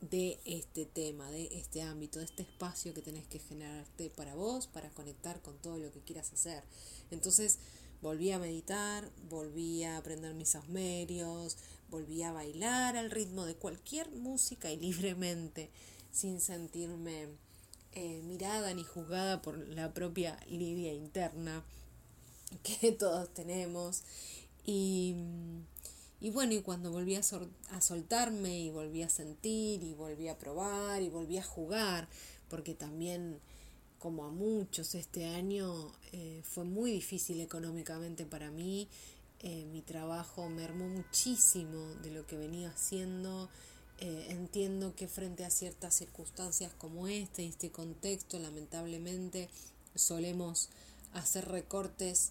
de 0.00 0.38
este 0.44 0.84
tema, 0.84 1.30
de 1.30 1.48
este 1.52 1.80
ámbito, 1.80 2.18
de 2.18 2.26
este 2.26 2.42
espacio 2.42 2.92
que 2.92 3.02
tenés 3.02 3.26
que 3.26 3.38
generarte 3.38 4.10
para 4.10 4.34
vos, 4.34 4.66
para 4.66 4.90
conectar 4.90 5.40
con 5.40 5.56
todo 5.58 5.78
lo 5.78 5.90
que 5.90 6.00
quieras 6.00 6.32
hacer. 6.32 6.62
Entonces 7.10 7.58
volví 8.02 8.30
a 8.32 8.38
meditar, 8.38 9.10
volví 9.28 9.84
a 9.84 9.98
aprender 9.98 10.34
mis 10.34 10.54
asmerios, 10.54 11.56
volví 11.90 12.22
a 12.22 12.32
bailar 12.32 12.96
al 12.96 13.10
ritmo 13.10 13.44
de 13.44 13.54
cualquier 13.54 14.10
música 14.10 14.70
y 14.70 14.76
libremente, 14.80 15.70
sin 16.12 16.40
sentirme 16.40 17.28
eh, 17.92 18.22
mirada 18.24 18.72
ni 18.74 18.84
juzgada 18.84 19.42
por 19.42 19.58
la 19.58 19.92
propia 19.92 20.38
lidia 20.48 20.92
interna 20.92 21.64
que 22.62 22.92
todos 22.98 23.32
tenemos. 23.34 24.02
Y 24.64 25.16
y 26.20 26.30
bueno, 26.30 26.54
y 26.54 26.62
cuando 26.62 26.90
volví 26.90 27.14
a, 27.14 27.20
a 27.70 27.80
soltarme 27.80 28.58
y 28.58 28.70
volví 28.70 29.02
a 29.02 29.08
sentir 29.08 29.82
y 29.82 29.92
volví 29.92 30.28
a 30.28 30.38
probar 30.38 31.02
y 31.02 31.10
volví 31.10 31.36
a 31.36 31.44
jugar, 31.44 32.08
porque 32.48 32.74
también 32.74 33.38
como 34.06 34.24
a 34.24 34.30
muchos 34.30 34.94
este 34.94 35.26
año 35.26 35.90
eh, 36.12 36.40
fue 36.44 36.62
muy 36.62 36.92
difícil 36.92 37.40
económicamente 37.40 38.24
para 38.24 38.52
mí, 38.52 38.86
eh, 39.40 39.64
mi 39.72 39.82
trabajo 39.82 40.48
mermó 40.48 40.86
muchísimo 40.86 41.84
de 42.04 42.12
lo 42.12 42.24
que 42.24 42.36
venía 42.36 42.68
haciendo. 42.68 43.48
Eh, 43.98 44.28
entiendo 44.28 44.94
que 44.94 45.08
frente 45.08 45.44
a 45.44 45.50
ciertas 45.50 45.96
circunstancias 45.96 46.72
como 46.78 47.08
este 47.08 47.42
y 47.42 47.48
este 47.48 47.72
contexto, 47.72 48.38
lamentablemente 48.38 49.48
solemos 49.96 50.68
hacer 51.12 51.48
recortes 51.48 52.30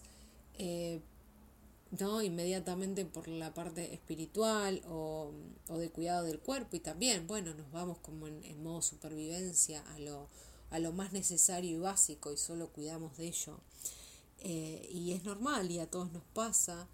¿no? 2.00 2.22
Inmediatamente 2.22 3.04
por 3.04 3.28
la 3.28 3.52
parte 3.52 3.92
espiritual 3.92 4.80
o, 4.88 5.30
de 5.68 5.90
cuidado 5.90 6.24
del 6.24 6.38
cuerpo 6.38 6.76
y 6.76 6.80
también, 6.80 7.26
bueno, 7.26 7.52
nos 7.52 7.70
vamos 7.70 7.98
como 7.98 8.26
en, 8.28 8.62
modo 8.62 8.80
supervivencia 8.80 9.84
a 9.92 9.98
lo, 9.98 10.28
a 10.70 10.78
lo 10.78 10.92
más 10.92 11.12
necesario 11.12 11.76
y 11.76 11.80
básico 11.80 12.32
y 12.32 12.36
solo 12.36 12.68
cuidamos 12.68 13.16
de 13.16 13.28
ello. 13.28 13.58
Eh, 14.40 14.88
y 14.92 15.12
es 15.12 15.24
normal 15.24 15.70
y 15.70 15.78
a 15.78 15.90
todos 15.90 16.12
nos 16.12 16.24
pasa. 16.34 16.88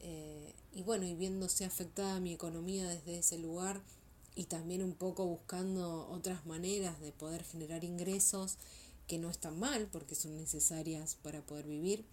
Eh, 0.00 0.52
y 0.72 0.82
bueno, 0.82 1.06
y 1.06 1.14
viéndose 1.14 1.64
afectada 1.64 2.20
mi 2.20 2.32
economía 2.32 2.88
desde 2.88 3.18
ese 3.18 3.38
lugar 3.38 3.80
y 4.34 4.44
también 4.44 4.82
un 4.82 4.94
poco 4.94 5.26
buscando 5.26 6.08
otras 6.08 6.44
maneras 6.46 7.00
de 7.00 7.12
poder 7.12 7.44
generar 7.44 7.84
ingresos 7.84 8.56
que 9.06 9.18
no 9.18 9.30
están 9.30 9.58
mal 9.58 9.88
porque 9.92 10.14
son 10.14 10.36
necesarias 10.36 11.16
para 11.22 11.40
poder 11.42 11.66
vivir 11.66 12.04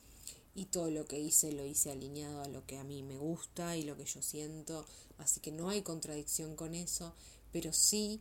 y 0.53 0.65
todo 0.65 0.91
lo 0.91 1.05
que 1.05 1.19
hice 1.19 1.51
lo 1.51 1.65
hice 1.65 1.91
alineado 1.91 2.41
a 2.41 2.47
lo 2.47 2.65
que 2.65 2.77
a 2.77 2.83
mí 2.83 3.03
me 3.03 3.17
gusta 3.17 3.77
y 3.77 3.83
lo 3.83 3.95
que 3.95 4.05
yo 4.05 4.21
siento, 4.21 4.85
así 5.17 5.39
que 5.39 5.51
no 5.51 5.69
hay 5.69 5.81
contradicción 5.81 6.55
con 6.55 6.75
eso, 6.75 7.13
pero 7.51 7.71
sí, 7.73 8.19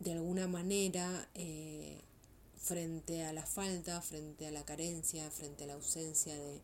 de 0.00 0.12
alguna 0.12 0.48
manera, 0.48 1.28
eh, 1.34 2.00
frente 2.56 3.22
a 3.24 3.32
la 3.32 3.46
falta, 3.46 4.00
frente 4.02 4.46
a 4.46 4.50
la 4.50 4.64
carencia, 4.64 5.30
frente 5.30 5.64
a 5.64 5.66
la 5.66 5.74
ausencia 5.74 6.34
de, 6.34 6.60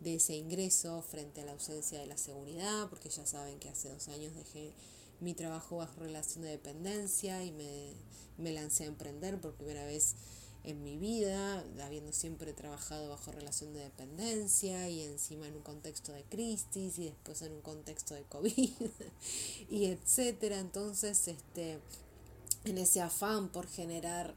de 0.00 0.16
ese 0.16 0.34
ingreso, 0.34 1.02
frente 1.02 1.42
a 1.42 1.44
la 1.44 1.52
ausencia 1.52 2.00
de 2.00 2.06
la 2.06 2.16
seguridad, 2.16 2.88
porque 2.90 3.08
ya 3.08 3.26
saben 3.26 3.58
que 3.58 3.68
hace 3.68 3.88
dos 3.88 4.08
años 4.08 4.34
dejé 4.34 4.72
mi 5.20 5.34
trabajo 5.34 5.76
bajo 5.76 6.00
relación 6.00 6.42
de 6.42 6.50
dependencia 6.50 7.44
y 7.44 7.52
me, 7.52 7.92
me 8.38 8.52
lancé 8.52 8.84
a 8.84 8.88
emprender 8.88 9.40
por 9.40 9.54
primera 9.54 9.86
vez 9.86 10.16
en 10.64 10.82
mi 10.84 10.96
vida, 10.96 11.64
habiendo 11.84 12.12
siempre 12.12 12.52
trabajado 12.52 13.08
bajo 13.08 13.32
relación 13.32 13.72
de 13.72 13.80
dependencia 13.80 14.88
y 14.88 15.02
encima 15.02 15.48
en 15.48 15.56
un 15.56 15.62
contexto 15.62 16.12
de 16.12 16.22
crisis 16.24 16.98
y 16.98 17.06
después 17.06 17.42
en 17.42 17.52
un 17.52 17.62
contexto 17.62 18.14
de 18.14 18.22
COVID 18.24 18.70
y 19.70 19.86
etcétera. 19.86 20.60
Entonces, 20.60 21.26
este, 21.28 21.78
en 22.64 22.78
ese 22.78 23.00
afán 23.00 23.48
por 23.48 23.66
generar 23.66 24.34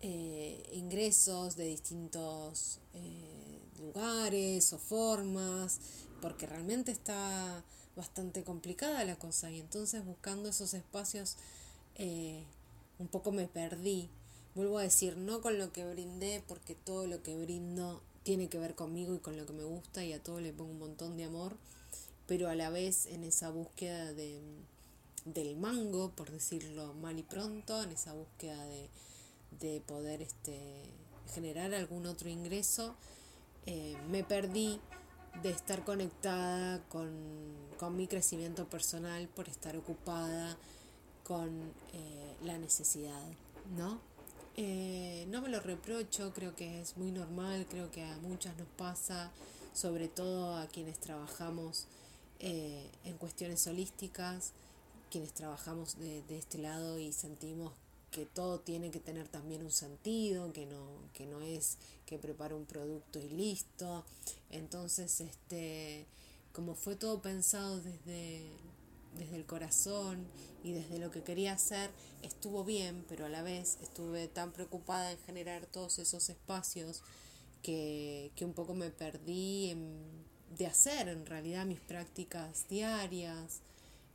eh, 0.00 0.68
ingresos 0.72 1.56
de 1.56 1.66
distintos 1.66 2.80
eh, 2.94 3.60
lugares 3.78 4.72
o 4.72 4.78
formas, 4.78 5.80
porque 6.20 6.46
realmente 6.46 6.92
está 6.92 7.64
bastante 7.94 8.42
complicada 8.42 9.04
la 9.04 9.16
cosa 9.16 9.50
y 9.50 9.60
entonces 9.60 10.04
buscando 10.04 10.48
esos 10.48 10.74
espacios 10.74 11.36
eh, 11.96 12.44
un 12.98 13.08
poco 13.08 13.32
me 13.32 13.46
perdí. 13.46 14.08
Vuelvo 14.54 14.78
a 14.78 14.82
decir, 14.82 15.16
no 15.16 15.40
con 15.40 15.58
lo 15.58 15.72
que 15.72 15.84
brindé, 15.84 16.42
porque 16.46 16.74
todo 16.74 17.06
lo 17.06 17.22
que 17.22 17.36
brindo 17.36 18.02
tiene 18.22 18.48
que 18.48 18.58
ver 18.58 18.74
conmigo 18.74 19.14
y 19.14 19.18
con 19.18 19.36
lo 19.36 19.46
que 19.46 19.52
me 19.52 19.64
gusta 19.64 20.04
y 20.04 20.12
a 20.12 20.22
todo 20.22 20.40
le 20.40 20.52
pongo 20.52 20.72
un 20.72 20.78
montón 20.78 21.16
de 21.16 21.24
amor, 21.24 21.56
pero 22.26 22.48
a 22.48 22.54
la 22.54 22.70
vez 22.70 23.06
en 23.06 23.24
esa 23.24 23.50
búsqueda 23.50 24.12
de, 24.12 24.40
del 25.24 25.56
mango, 25.56 26.10
por 26.10 26.30
decirlo 26.30 26.94
mal 26.94 27.18
y 27.18 27.22
pronto, 27.22 27.82
en 27.82 27.92
esa 27.92 28.12
búsqueda 28.12 28.64
de, 28.64 28.90
de 29.60 29.80
poder 29.80 30.22
este, 30.22 30.84
generar 31.32 31.74
algún 31.74 32.06
otro 32.06 32.28
ingreso, 32.28 32.94
eh, 33.66 33.96
me 34.10 34.24
perdí 34.24 34.80
de 35.42 35.50
estar 35.50 35.84
conectada 35.84 36.82
con, 36.88 37.10
con, 37.78 37.96
mi 37.96 38.06
crecimiento 38.06 38.68
personal 38.68 39.28
por 39.28 39.48
estar 39.48 39.76
ocupada 39.76 40.56
con 41.24 41.72
eh, 41.92 42.36
la 42.42 42.58
necesidad, 42.58 43.22
¿no? 43.76 44.00
Eh, 44.56 45.24
no 45.28 45.40
me 45.40 45.48
lo 45.48 45.60
reprocho, 45.60 46.32
creo 46.34 46.54
que 46.54 46.82
es 46.82 46.98
muy 46.98 47.10
normal, 47.10 47.66
creo 47.70 47.90
que 47.90 48.02
a 48.02 48.18
muchas 48.18 48.56
nos 48.58 48.68
pasa, 48.68 49.30
sobre 49.72 50.08
todo 50.08 50.56
a 50.56 50.66
quienes 50.66 50.98
trabajamos 50.98 51.86
en 52.44 53.16
cuestiones 53.18 53.64
holísticas, 53.68 54.52
quienes 55.12 55.34
trabajamos 55.34 55.98
de, 55.98 56.24
este 56.30 56.56
lado 56.56 56.98
y 56.98 57.12
sentimos 57.12 57.74
que 58.10 58.24
todo 58.24 58.60
tiene 58.60 58.90
que 58.90 58.98
tener 58.98 59.28
también 59.28 59.62
un 59.62 59.70
sentido, 59.70 60.50
que 60.54 60.64
no, 60.64 60.86
que 61.12 61.26
no 61.26 61.42
es 61.42 61.76
que 62.06 62.18
preparo 62.18 62.56
un 62.56 62.64
producto 62.64 63.18
y 63.18 63.28
listo. 63.28 64.04
Entonces, 64.50 65.20
este, 65.20 66.06
como 66.52 66.74
fue 66.74 66.96
todo 66.96 67.20
pensado 67.20 67.78
desde, 67.80 68.50
desde 69.18 69.36
el 69.36 69.44
corazón 69.44 70.26
y 70.64 70.72
desde 70.72 70.98
lo 70.98 71.10
que 71.10 71.22
quería 71.22 71.52
hacer 71.52 71.90
estuvo 72.22 72.64
bien, 72.64 73.04
pero 73.06 73.26
a 73.26 73.28
la 73.28 73.42
vez 73.42 73.76
estuve 73.82 74.28
tan 74.28 74.52
preocupada 74.52 75.12
en 75.12 75.18
generar 75.26 75.66
todos 75.66 75.98
esos 75.98 76.30
espacios 76.30 77.02
que, 77.62 78.32
que 78.34 78.46
un 78.46 78.54
poco 78.54 78.74
me 78.74 78.90
perdí 78.90 79.76
de 80.56 80.66
hacer 80.66 81.08
en 81.08 81.26
realidad 81.26 81.66
mis 81.66 81.80
prácticas 81.80 82.66
diarias, 82.68 83.60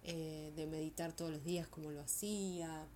eh, 0.09 0.53
de 0.55 0.65
meditar 0.65 1.13
todos 1.13 1.31
los 1.31 1.43
días 1.43 1.67
como 1.67 1.91
lo 1.91 1.99
hacía, 1.99 2.87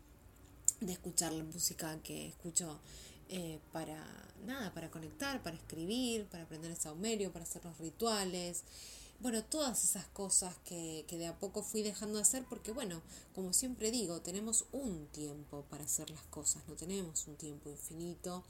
de 0.79 0.93
escuchar 0.93 1.33
la 1.33 1.43
música 1.43 2.01
que 2.01 2.29
escucho 2.29 2.79
eh, 3.27 3.59
para 3.73 4.01
nada, 4.45 4.73
para 4.73 4.89
conectar, 4.89 5.43
para 5.43 5.57
escribir, 5.57 6.25
para 6.27 6.43
aprender 6.43 6.71
el 6.71 6.77
saumerio, 6.77 7.33
para 7.33 7.43
hacer 7.43 7.65
los 7.65 7.77
rituales. 7.79 8.63
Bueno, 9.19 9.43
todas 9.43 9.83
esas 9.83 10.05
cosas 10.07 10.55
que, 10.63 11.03
que 11.05 11.17
de 11.17 11.27
a 11.27 11.37
poco 11.37 11.63
fui 11.63 11.83
dejando 11.83 12.15
de 12.15 12.21
hacer 12.21 12.45
porque, 12.49 12.71
bueno, 12.71 13.01
como 13.35 13.51
siempre 13.51 13.91
digo, 13.91 14.21
tenemos 14.21 14.63
un 14.71 15.05
tiempo 15.07 15.65
para 15.69 15.83
hacer 15.83 16.09
las 16.09 16.23
cosas, 16.27 16.63
no 16.69 16.75
tenemos 16.75 17.27
un 17.27 17.35
tiempo 17.35 17.69
infinito. 17.69 18.45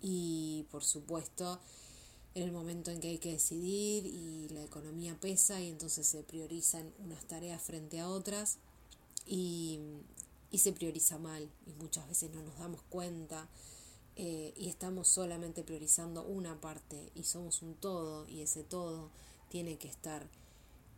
Y, 0.00 0.66
por 0.70 0.84
supuesto, 0.84 1.60
en 2.34 2.42
el 2.42 2.52
momento 2.52 2.90
en 2.90 3.00
que 3.00 3.08
hay 3.08 3.18
que 3.18 3.32
decidir 3.32 4.06
y 4.06 4.48
la 4.50 4.62
economía 4.62 5.18
pesa 5.20 5.60
y 5.60 5.68
entonces 5.68 6.06
se 6.06 6.22
priorizan 6.22 6.92
unas 6.98 7.24
tareas 7.26 7.62
frente 7.62 8.00
a 8.00 8.08
otras 8.08 8.58
y, 9.26 9.80
y 10.50 10.58
se 10.58 10.72
prioriza 10.72 11.18
mal 11.18 11.50
y 11.66 11.72
muchas 11.82 12.06
veces 12.08 12.30
no 12.30 12.42
nos 12.42 12.58
damos 12.58 12.82
cuenta 12.82 13.48
eh, 14.20 14.52
y 14.56 14.68
estamos 14.68 15.06
solamente 15.06 15.62
priorizando 15.62 16.24
una 16.24 16.60
parte 16.60 17.12
y 17.14 17.22
somos 17.22 17.62
un 17.62 17.74
todo 17.74 18.26
y 18.28 18.40
ese 18.40 18.64
todo 18.64 19.10
tiene 19.48 19.78
que 19.78 19.88
estar 19.88 20.26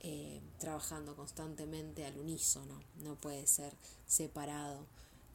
eh, 0.00 0.40
trabajando 0.58 1.14
constantemente 1.14 2.06
al 2.06 2.16
unísono, 2.18 2.80
no 3.02 3.16
puede 3.16 3.46
ser 3.46 3.75
separado 4.06 4.87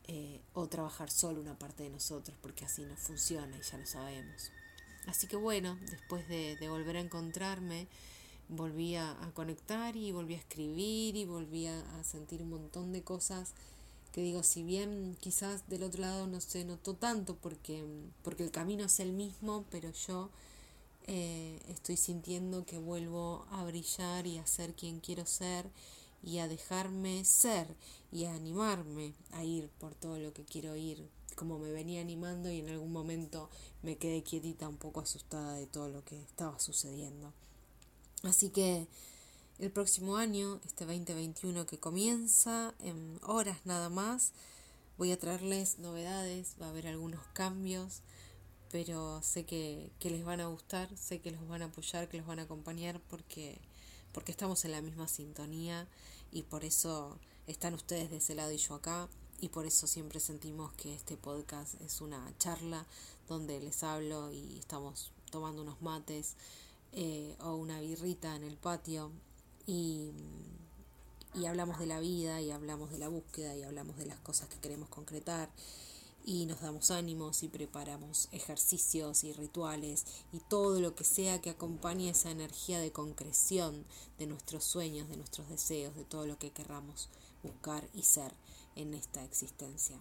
eh, 0.08 0.42
o 0.54 0.68
trabajar 0.68 1.12
solo 1.12 1.40
una 1.40 1.60
parte 1.60 1.84
de 1.84 1.92
nosotros, 1.92 2.36
porque 2.42 2.66
así 2.66 2.84
no 2.86 2.96
funciona 2.96 3.56
y 3.56 3.62
ya 3.62 3.78
lo 3.78 3.86
sabemos. 3.86 4.52
Así 5.08 5.28
que 5.28 5.36
bueno, 5.36 5.78
después 5.90 6.28
de, 6.28 6.58
volver 6.70 6.98
a 6.98 7.02
encontrarme, 7.02 7.88
volví 8.50 8.96
a, 8.96 9.16
conectar 9.34 9.96
y 9.96 10.12
volví 10.12 10.36
a 10.36 10.38
escribir 10.38 11.16
y 11.16 11.26
volví 11.26 11.68
a, 11.68 12.04
sentir 12.04 12.42
un 12.42 12.50
montón 12.50 12.92
de 12.92 13.04
cosas 13.04 13.54
que 14.12 14.22
digo, 14.22 14.44
si 14.44 14.64
bien 14.64 15.18
quizás 15.20 15.68
del 15.68 15.84
otro 15.84 16.02
lado 16.02 16.26
no 16.26 16.40
se 16.40 16.64
notó 16.64 16.94
tanto 16.94 17.36
porque, 17.36 17.84
porque 18.24 18.44
el 18.44 18.52
camino 18.52 18.86
es 18.86 19.00
el 19.02 19.12
mismo, 19.12 19.66
pero 19.70 19.92
yo 19.92 20.30
eh, 21.08 21.60
estoy 21.68 21.98
sintiendo 21.98 22.66
que 22.66 22.78
vuelvo 22.78 23.46
a 23.52 23.64
brillar 23.66 24.26
y 24.26 24.38
a 24.38 24.48
ser 24.48 24.74
quien 24.74 25.02
quiero 25.02 25.26
ser 25.26 25.70
y 26.24 26.40
a 26.40 26.48
dejarme 26.48 27.24
ser 27.26 27.68
y 28.12 28.26
a 28.26 28.34
animarme 28.34 29.14
a 29.32 29.44
ir 29.44 29.70
por 29.80 29.94
todo 29.94 30.18
lo 30.18 30.34
que 30.34 30.44
quiero 30.44 30.76
ir, 30.76 31.08
como 31.36 31.60
me 31.60 31.72
venía 31.72 32.02
animando 32.02 32.50
y 32.50 32.60
en 32.60 32.70
algún 32.70 32.92
momento 32.92 33.50
me 33.84 33.98
quedé 33.98 34.24
quietita 34.24 34.68
un 34.68 34.78
poco 34.78 35.02
asustada 35.02 35.56
de 35.56 35.68
todo 35.68 35.90
lo 35.90 36.04
que 36.04 36.22
estaba 36.22 36.60
sucediendo. 36.60 37.34
Así 38.24 38.50
que 38.50 38.88
el 39.60 39.72
próximo 39.72 40.18
año, 40.18 40.60
este 40.66 40.86
2021 40.86 41.66
que 41.66 41.80
comienza 41.80 42.74
en 42.80 43.20
horas 43.24 43.60
nada 43.66 43.90
más, 43.90 44.34
voy 44.98 45.12
a 45.12 45.20
traerles 45.20 45.80
novedades, 45.80 46.56
va 46.62 46.68
a 46.68 46.70
haber 46.70 46.88
algunos 46.88 47.26
cambios, 47.34 48.02
pero 48.72 49.22
sé 49.22 49.46
que, 49.46 49.92
les 50.02 50.26
van 50.26 50.42
a 50.42 50.48
gustar, 50.48 50.90
sé 50.98 51.22
que 51.22 51.32
los 51.32 51.48
van 51.48 51.62
a 51.62 51.66
apoyar, 51.66 52.10
que 52.10 52.18
los 52.18 52.28
van 52.28 52.40
a 52.40 52.44
acompañar 52.44 53.00
porque, 53.10 53.60
porque 54.12 54.32
estamos 54.32 54.66
en 54.66 54.72
la 54.72 54.82
misma 54.82 55.08
sintonía 55.08 55.88
y 56.32 56.44
por 56.44 56.66
eso 56.66 57.18
están 57.48 57.74
ustedes 57.74 58.10
de 58.10 58.18
ese 58.18 58.36
lado 58.36 58.52
y 58.52 58.58
yo 58.58 58.76
acá 58.76 59.08
y 59.42 59.50
por 59.50 59.66
eso 59.66 59.88
siempre 59.88 60.20
sentimos 60.20 60.74
que 60.74 60.94
este 60.94 61.18
podcast 61.18 61.80
es 61.82 62.02
una 62.02 62.34
charla 62.38 62.86
donde 63.28 63.60
les 63.60 63.84
hablo 63.84 64.32
y 64.32 64.58
estamos 64.60 65.12
tomando 65.32 65.62
unos 65.62 65.82
mates 65.82 66.36
eh, 66.94 67.36
o 67.42 67.56
una 67.56 67.80
birrita 67.82 68.36
en 68.36 68.44
el 68.44 68.58
patio 68.58 69.12
y, 69.68 70.12
y 71.34 71.46
hablamos 71.46 71.80
de 71.80 71.88
la 71.88 72.00
vida 72.00 72.42
y 72.42 72.52
hablamos 72.52 72.92
de 72.92 73.00
la 73.00 73.10
búsqueda 73.10 73.56
y 73.56 73.64
hablamos 73.64 73.98
de 73.98 74.06
las 74.06 74.20
cosas 74.20 74.48
que 74.48 74.60
queremos 74.60 74.90
concretar 74.90 75.50
y 76.26 76.48
nos 76.48 76.62
damos 76.62 76.90
ánimos 76.90 77.44
y 77.44 77.50
preparamos 77.50 78.30
ejercicios 78.32 79.24
y 79.24 79.34
rituales 79.34 80.06
y 80.34 80.40
todo 80.40 80.80
lo 80.80 80.96
que 80.96 81.04
sea 81.04 81.40
que 81.40 81.52
acompañe 81.52 82.10
esa 82.10 82.32
energía 82.32 82.80
de 82.80 82.92
concreción 82.92 83.86
de 84.18 84.26
nuestros 84.26 84.64
sueños, 84.64 85.08
de 85.08 85.18
nuestros 85.18 85.48
deseos, 85.50 85.96
de 85.96 86.04
todo 86.04 86.26
lo 86.26 86.40
que 86.40 86.52
querramos 86.52 87.10
buscar 87.44 87.88
y 87.94 88.02
ser 88.02 88.34
en 88.76 88.94
esta 88.94 89.24
existencia. 89.24 89.98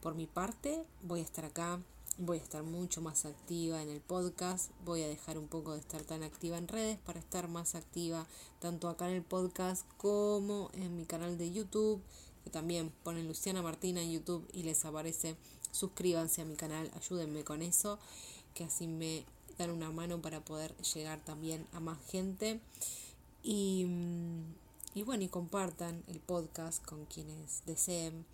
Por 0.00 0.14
mi 0.14 0.26
parte, 0.26 0.84
voy 1.02 1.20
a 1.20 1.24
estar 1.24 1.44
acá 1.44 1.80
voy 2.18 2.38
a 2.38 2.42
estar 2.42 2.62
mucho 2.62 3.00
más 3.00 3.24
activa 3.24 3.82
en 3.82 3.88
el 3.88 4.00
podcast, 4.00 4.70
voy 4.84 5.02
a 5.02 5.08
dejar 5.08 5.36
un 5.36 5.48
poco 5.48 5.72
de 5.72 5.80
estar 5.80 6.02
tan 6.02 6.22
activa 6.22 6.58
en 6.58 6.68
redes 6.68 6.98
para 6.98 7.18
estar 7.18 7.48
más 7.48 7.74
activa 7.74 8.26
tanto 8.60 8.88
acá 8.88 9.08
en 9.08 9.16
el 9.16 9.22
podcast 9.22 9.84
como 9.96 10.70
en 10.74 10.96
mi 10.96 11.06
canal 11.06 11.36
de 11.36 11.50
YouTube, 11.50 12.00
que 12.44 12.50
también 12.50 12.92
ponen 13.02 13.26
Luciana 13.26 13.62
Martina 13.62 14.00
en 14.00 14.12
YouTube 14.12 14.46
y 14.52 14.62
les 14.62 14.84
aparece, 14.84 15.36
suscríbanse 15.72 16.42
a 16.42 16.44
mi 16.44 16.54
canal, 16.54 16.90
ayúdenme 16.94 17.42
con 17.42 17.62
eso, 17.62 17.98
que 18.54 18.64
así 18.64 18.86
me 18.86 19.24
dan 19.58 19.70
una 19.70 19.90
mano 19.90 20.22
para 20.22 20.44
poder 20.44 20.76
llegar 20.94 21.24
también 21.24 21.66
a 21.72 21.80
más 21.80 21.98
gente. 22.06 22.60
Y, 23.42 23.86
y 24.94 25.02
bueno, 25.02 25.24
y 25.24 25.28
compartan 25.28 26.04
el 26.06 26.20
podcast 26.20 26.84
con 26.84 27.06
quienes 27.06 27.62
deseen. 27.66 28.24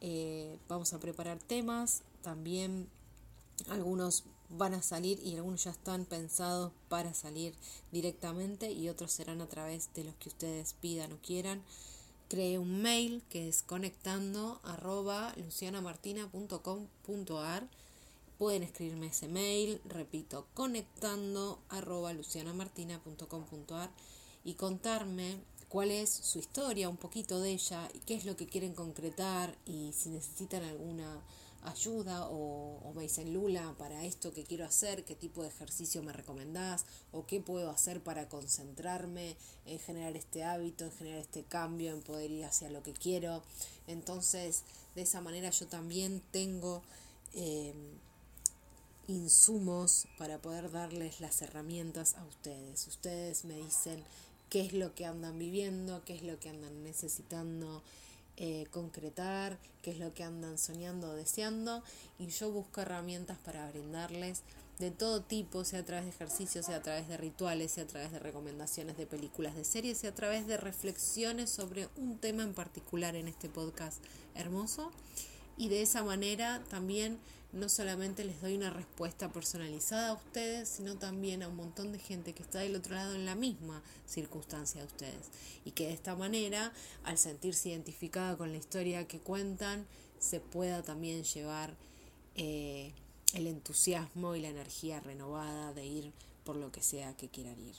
Eh, 0.00 0.58
vamos 0.68 0.94
a 0.94 1.00
preparar 1.00 1.38
temas, 1.38 2.02
también 2.22 2.88
algunos 3.68 4.24
van 4.48 4.72
a 4.74 4.82
salir 4.82 5.20
y 5.22 5.36
algunos 5.36 5.64
ya 5.64 5.72
están 5.72 6.06
pensados 6.06 6.72
para 6.88 7.12
salir 7.12 7.54
directamente 7.92 8.72
y 8.72 8.88
otros 8.88 9.12
serán 9.12 9.42
a 9.42 9.48
través 9.48 9.92
de 9.94 10.04
los 10.04 10.14
que 10.14 10.30
ustedes 10.30 10.74
pidan 10.80 11.12
o 11.12 11.18
quieran. 11.18 11.62
Creé 12.28 12.58
un 12.58 12.80
mail 12.82 13.22
que 13.28 13.48
es 13.48 13.62
conectando 13.62 14.60
arroba 14.62 15.34
lucianamartina.com.ar. 15.36 17.68
Pueden 18.38 18.62
escribirme 18.62 19.08
ese 19.08 19.28
mail, 19.28 19.82
repito, 19.84 20.46
conectando 20.54 21.58
arroba 21.68 22.12
lucianamartina.com.ar 22.12 23.90
y 24.44 24.54
contarme 24.54 25.38
cuál 25.68 25.90
es 25.90 26.10
su 26.10 26.38
historia, 26.38 26.88
un 26.88 26.96
poquito 26.96 27.40
de 27.40 27.50
ella, 27.50 27.88
y 27.94 27.98
qué 28.00 28.14
es 28.14 28.24
lo 28.24 28.36
que 28.36 28.46
quieren 28.46 28.74
concretar 28.74 29.54
y 29.66 29.92
si 29.92 30.08
necesitan 30.08 30.64
alguna 30.64 31.22
ayuda 31.62 32.28
o, 32.30 32.92
me 32.94 33.02
dicen 33.02 33.32
Lula 33.34 33.74
para 33.78 34.04
esto 34.04 34.32
que 34.32 34.44
quiero 34.44 34.64
hacer, 34.64 35.04
qué 35.04 35.14
tipo 35.14 35.42
de 35.42 35.48
ejercicio 35.48 36.02
me 36.02 36.12
recomendás 36.12 36.84
o 37.12 37.26
qué 37.26 37.40
puedo 37.40 37.70
hacer 37.70 38.02
para 38.02 38.28
concentrarme 38.28 39.36
en 39.66 39.78
generar 39.78 40.16
este 40.16 40.44
hábito, 40.44 40.84
en 40.84 40.92
generar 40.92 41.20
este 41.20 41.44
cambio, 41.44 41.92
en 41.92 42.02
poder 42.02 42.30
ir 42.30 42.44
hacia 42.44 42.70
lo 42.70 42.82
que 42.82 42.92
quiero. 42.92 43.42
Entonces, 43.86 44.62
de 44.94 45.02
esa 45.02 45.20
manera 45.20 45.50
yo 45.50 45.66
también 45.66 46.22
tengo 46.30 46.82
eh, 47.34 47.74
insumos 49.08 50.06
para 50.18 50.38
poder 50.38 50.70
darles 50.70 51.20
las 51.20 51.40
herramientas 51.42 52.14
a 52.14 52.24
ustedes. 52.24 52.86
Ustedes 52.86 53.44
me 53.44 53.56
dicen 53.56 54.04
qué 54.50 54.60
es 54.60 54.72
lo 54.72 54.94
que 54.94 55.06
andan 55.06 55.38
viviendo, 55.38 56.02
qué 56.04 56.14
es 56.14 56.22
lo 56.22 56.38
que 56.38 56.48
andan 56.48 56.82
necesitando 56.82 57.82
eh, 58.36 58.66
concretar, 58.70 59.58
qué 59.82 59.90
es 59.90 59.98
lo 59.98 60.14
que 60.14 60.24
andan 60.24 60.58
soñando 60.58 61.10
o 61.10 61.14
deseando, 61.14 61.82
y 62.18 62.28
yo 62.28 62.50
busco 62.50 62.80
herramientas 62.80 63.38
para 63.38 63.68
brindarles 63.70 64.42
de 64.78 64.90
todo 64.92 65.22
tipo, 65.22 65.64
sea 65.64 65.80
a 65.80 65.84
través 65.84 66.04
de 66.04 66.10
ejercicios, 66.10 66.66
sea 66.66 66.76
a 66.76 66.82
través 66.82 67.08
de 67.08 67.16
rituales, 67.16 67.72
sea 67.72 67.84
a 67.84 67.88
través 67.88 68.12
de 68.12 68.20
recomendaciones 68.20 68.96
de 68.96 69.06
películas, 69.06 69.56
de 69.56 69.64
series, 69.64 69.98
sea 69.98 70.10
a 70.10 70.14
través 70.14 70.46
de 70.46 70.56
reflexiones 70.56 71.50
sobre 71.50 71.88
un 71.96 72.18
tema 72.18 72.44
en 72.44 72.54
particular 72.54 73.16
en 73.16 73.26
este 73.26 73.48
podcast 73.48 74.02
hermoso. 74.36 74.92
Y 75.56 75.68
de 75.68 75.82
esa 75.82 76.04
manera 76.04 76.62
también 76.70 77.18
no 77.52 77.68
solamente 77.68 78.24
les 78.24 78.40
doy 78.40 78.56
una 78.56 78.70
respuesta 78.70 79.30
personalizada 79.30 80.10
a 80.10 80.14
ustedes, 80.14 80.68
sino 80.68 80.96
también 80.96 81.42
a 81.42 81.48
un 81.48 81.56
montón 81.56 81.92
de 81.92 81.98
gente 81.98 82.34
que 82.34 82.42
está 82.42 82.58
del 82.60 82.76
otro 82.76 82.94
lado 82.94 83.14
en 83.14 83.24
la 83.24 83.34
misma 83.34 83.82
circunstancia 84.06 84.80
de 84.82 84.86
ustedes. 84.86 85.30
Y 85.64 85.70
que 85.70 85.86
de 85.86 85.94
esta 85.94 86.14
manera, 86.14 86.72
al 87.04 87.16
sentirse 87.16 87.70
identificada 87.70 88.36
con 88.36 88.52
la 88.52 88.58
historia 88.58 89.08
que 89.08 89.18
cuentan, 89.18 89.86
se 90.18 90.40
pueda 90.40 90.82
también 90.82 91.24
llevar 91.24 91.74
eh, 92.34 92.92
el 93.32 93.46
entusiasmo 93.46 94.34
y 94.34 94.40
la 94.40 94.48
energía 94.48 95.00
renovada 95.00 95.72
de 95.72 95.86
ir 95.86 96.12
por 96.44 96.56
lo 96.56 96.70
que 96.70 96.82
sea 96.82 97.16
que 97.16 97.28
quieran 97.28 97.60
ir. 97.60 97.76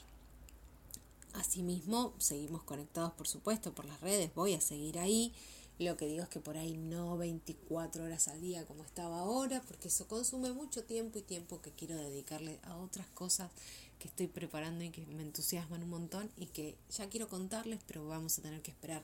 Asimismo, 1.34 2.12
seguimos 2.18 2.62
conectados, 2.64 3.12
por 3.12 3.28
supuesto, 3.28 3.72
por 3.72 3.84
las 3.84 4.00
redes, 4.00 4.34
voy 4.34 4.54
a 4.54 4.60
seguir 4.60 4.98
ahí. 4.98 5.32
Lo 5.80 5.96
que 5.96 6.06
digo 6.06 6.22
es 6.22 6.28
que 6.28 6.40
por 6.40 6.58
ahí 6.58 6.76
no 6.76 7.16
24 7.16 8.04
horas 8.04 8.28
al 8.28 8.38
día 8.42 8.66
como 8.66 8.84
estaba 8.84 9.20
ahora, 9.20 9.62
porque 9.66 9.88
eso 9.88 10.06
consume 10.06 10.52
mucho 10.52 10.84
tiempo 10.84 11.18
y 11.18 11.22
tiempo 11.22 11.62
que 11.62 11.72
quiero 11.72 11.96
dedicarle 11.96 12.60
a 12.64 12.76
otras 12.76 13.06
cosas 13.14 13.50
que 13.98 14.08
estoy 14.08 14.26
preparando 14.26 14.84
y 14.84 14.90
que 14.90 15.06
me 15.06 15.22
entusiasman 15.22 15.82
un 15.82 15.88
montón 15.88 16.30
y 16.36 16.48
que 16.48 16.76
ya 16.90 17.08
quiero 17.08 17.28
contarles, 17.28 17.80
pero 17.86 18.06
vamos 18.06 18.38
a 18.38 18.42
tener 18.42 18.60
que 18.60 18.72
esperar 18.72 19.02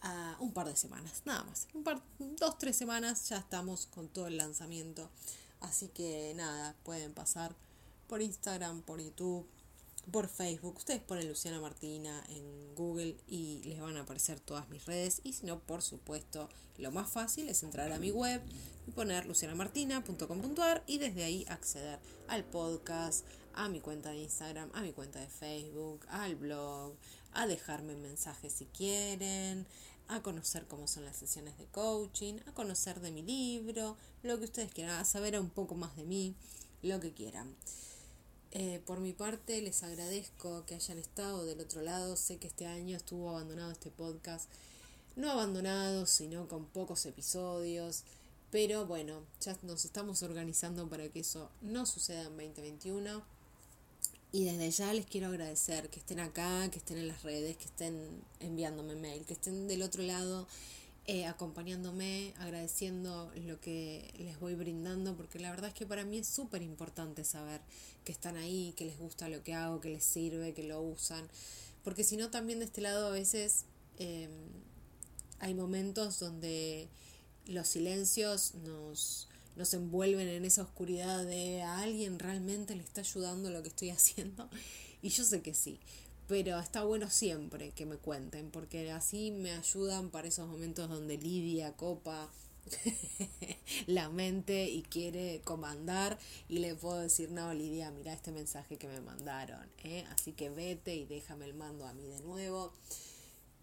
a 0.00 0.38
un 0.40 0.54
par 0.54 0.68
de 0.68 0.76
semanas, 0.76 1.20
nada 1.26 1.44
más. 1.44 1.68
Un 1.74 1.84
par, 1.84 2.02
dos, 2.18 2.56
tres 2.56 2.76
semanas 2.76 3.28
ya 3.28 3.36
estamos 3.36 3.84
con 3.84 4.08
todo 4.08 4.26
el 4.26 4.38
lanzamiento. 4.38 5.10
Así 5.60 5.88
que 5.88 6.32
nada, 6.34 6.74
pueden 6.82 7.12
pasar 7.12 7.54
por 8.08 8.22
Instagram, 8.22 8.80
por 8.80 9.02
YouTube, 9.02 9.46
por 10.10 10.28
Facebook. 10.28 10.76
Ustedes 10.76 11.00
ponen 11.00 11.28
Luciana 11.28 11.60
Martina 11.60 12.24
en 12.28 12.74
Google 12.74 13.16
y 13.26 13.62
les 13.64 13.80
van 13.80 13.96
a 13.96 14.02
aparecer 14.02 14.40
todas 14.40 14.68
mis 14.68 14.84
redes. 14.86 15.20
Y 15.24 15.32
si 15.32 15.46
no, 15.46 15.60
por 15.60 15.82
supuesto, 15.82 16.48
lo 16.78 16.90
más 16.90 17.10
fácil 17.10 17.48
es 17.48 17.62
entrar 17.62 17.92
a 17.92 17.98
mi 17.98 18.10
web 18.10 18.42
y 18.86 18.90
poner 18.92 19.26
lucianamartina.com.ar 19.26 20.82
y 20.86 20.98
desde 20.98 21.24
ahí 21.24 21.44
acceder 21.48 21.98
al 22.28 22.44
podcast, 22.44 23.24
a 23.54 23.68
mi 23.68 23.80
cuenta 23.80 24.10
de 24.10 24.18
Instagram, 24.18 24.70
a 24.74 24.82
mi 24.82 24.92
cuenta 24.92 25.20
de 25.20 25.28
Facebook, 25.28 26.06
al 26.08 26.36
blog, 26.36 26.94
a 27.32 27.46
dejarme 27.46 27.96
mensajes 27.96 28.52
si 28.52 28.66
quieren, 28.66 29.66
a 30.08 30.22
conocer 30.22 30.66
cómo 30.66 30.86
son 30.86 31.04
las 31.04 31.16
sesiones 31.16 31.56
de 31.58 31.66
coaching, 31.66 32.34
a 32.46 32.52
conocer 32.52 33.00
de 33.00 33.12
mi 33.12 33.22
libro, 33.22 33.96
lo 34.22 34.38
que 34.38 34.44
ustedes 34.44 34.72
quieran, 34.72 34.98
a 34.98 35.04
saber 35.04 35.38
un 35.38 35.50
poco 35.50 35.74
más 35.74 35.94
de 35.96 36.04
mí, 36.04 36.34
lo 36.82 36.98
que 37.00 37.12
quieran. 37.12 37.54
Eh, 38.52 38.80
por 38.84 38.98
mi 38.98 39.12
parte, 39.12 39.62
les 39.62 39.82
agradezco 39.84 40.64
que 40.66 40.74
hayan 40.74 40.98
estado 40.98 41.44
del 41.44 41.60
otro 41.60 41.82
lado. 41.82 42.16
Sé 42.16 42.38
que 42.38 42.48
este 42.48 42.66
año 42.66 42.96
estuvo 42.96 43.30
abandonado 43.30 43.70
este 43.70 43.90
podcast. 43.90 44.50
No 45.16 45.30
abandonado, 45.30 46.06
sino 46.06 46.48
con 46.48 46.66
pocos 46.66 47.06
episodios. 47.06 48.02
Pero 48.50 48.86
bueno, 48.86 49.22
ya 49.40 49.56
nos 49.62 49.84
estamos 49.84 50.22
organizando 50.24 50.88
para 50.88 51.08
que 51.08 51.20
eso 51.20 51.50
no 51.60 51.86
suceda 51.86 52.22
en 52.22 52.36
2021. 52.36 53.22
Y 54.32 54.44
desde 54.44 54.70
ya 54.70 54.92
les 54.94 55.06
quiero 55.06 55.28
agradecer 55.28 55.88
que 55.88 56.00
estén 56.00 56.20
acá, 56.20 56.68
que 56.70 56.78
estén 56.78 56.98
en 56.98 57.08
las 57.08 57.22
redes, 57.22 57.56
que 57.56 57.64
estén 57.64 58.22
enviándome 58.40 58.94
mail, 58.96 59.24
que 59.26 59.34
estén 59.34 59.68
del 59.68 59.82
otro 59.82 60.02
lado 60.02 60.46
eh, 61.12 61.26
acompañándome, 61.26 62.34
agradeciendo 62.38 63.32
lo 63.34 63.60
que 63.60 64.14
les 64.16 64.38
voy 64.38 64.54
brindando, 64.54 65.16
porque 65.16 65.40
la 65.40 65.50
verdad 65.50 65.70
es 65.70 65.74
que 65.74 65.84
para 65.84 66.04
mí 66.04 66.18
es 66.18 66.28
súper 66.28 66.62
importante 66.62 67.24
saber 67.24 67.60
que 68.04 68.12
están 68.12 68.36
ahí, 68.36 68.74
que 68.76 68.84
les 68.84 68.96
gusta 68.96 69.28
lo 69.28 69.42
que 69.42 69.52
hago, 69.52 69.80
que 69.80 69.88
les 69.88 70.04
sirve, 70.04 70.54
que 70.54 70.62
lo 70.62 70.80
usan, 70.80 71.28
porque 71.82 72.04
si 72.04 72.16
no 72.16 72.30
también 72.30 72.60
de 72.60 72.66
este 72.66 72.80
lado 72.80 73.08
a 73.08 73.10
veces 73.10 73.64
em, 73.98 74.30
hay 75.40 75.52
momentos 75.52 76.20
donde 76.20 76.88
los 77.44 77.66
silencios 77.66 78.54
nos, 78.54 79.26
nos 79.56 79.74
envuelven 79.74 80.28
en 80.28 80.44
esa 80.44 80.62
oscuridad 80.62 81.24
de 81.24 81.62
a 81.62 81.80
alguien 81.80 82.20
realmente 82.20 82.76
le 82.76 82.84
está 82.84 83.00
ayudando 83.00 83.50
lo 83.50 83.64
que 83.64 83.70
estoy 83.70 83.90
haciendo. 83.90 84.48
Y 85.02 85.08
yo 85.08 85.24
sé 85.24 85.42
que 85.42 85.54
sí, 85.54 85.80
pero 86.30 86.60
está 86.60 86.84
bueno 86.84 87.10
siempre 87.10 87.72
que 87.72 87.86
me 87.86 87.96
cuenten, 87.96 88.52
porque 88.52 88.92
así 88.92 89.32
me 89.32 89.50
ayudan 89.50 90.10
para 90.10 90.28
esos 90.28 90.48
momentos 90.48 90.88
donde 90.88 91.18
Lidia 91.18 91.72
copa 91.72 92.30
la 93.88 94.08
mente 94.10 94.68
y 94.68 94.82
quiere 94.82 95.40
comandar 95.42 96.16
y 96.48 96.60
le 96.60 96.76
puedo 96.76 97.00
decir, 97.00 97.32
no, 97.32 97.52
Lidia, 97.52 97.90
mira 97.90 98.12
este 98.12 98.30
mensaje 98.30 98.76
que 98.76 98.86
me 98.86 99.00
mandaron, 99.00 99.68
¿eh? 99.82 100.04
así 100.12 100.30
que 100.30 100.50
vete 100.50 100.94
y 100.94 101.04
déjame 101.04 101.46
el 101.46 101.54
mando 101.54 101.84
a 101.84 101.94
mí 101.94 102.06
de 102.06 102.20
nuevo. 102.20 102.72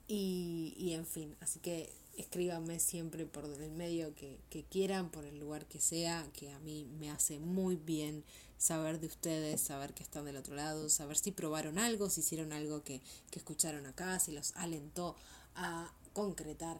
Y, 0.09 0.75
y 0.77 0.91
en 0.91 1.05
fin, 1.05 1.37
así 1.39 1.61
que 1.61 1.89
escríbanme 2.17 2.81
siempre 2.81 3.25
por 3.25 3.45
el 3.45 3.71
medio 3.71 4.13
que, 4.13 4.39
que, 4.49 4.65
quieran, 4.65 5.09
por 5.09 5.23
el 5.23 5.39
lugar 5.39 5.67
que 5.67 5.79
sea, 5.79 6.27
que 6.33 6.51
a 6.51 6.59
mí 6.59 6.85
me 6.99 7.11
hace 7.11 7.39
muy 7.39 7.77
bien 7.77 8.25
saber 8.57 8.99
de 8.99 9.07
ustedes, 9.07 9.61
saber 9.61 9.93
que 9.93 10.03
están 10.03 10.25
del 10.25 10.37
otro 10.37 10.55
lado, 10.55 10.89
saber 10.89 11.17
si 11.17 11.31
probaron 11.31 11.77
algo, 11.77 12.09
si 12.09 12.21
hicieron 12.21 12.53
algo 12.53 12.83
que, 12.83 13.01
que 13.31 13.39
escucharon 13.39 13.85
acá, 13.85 14.19
si 14.19 14.31
los 14.31 14.55
alentó 14.55 15.15
a 15.55 15.91
concretar 16.13 16.79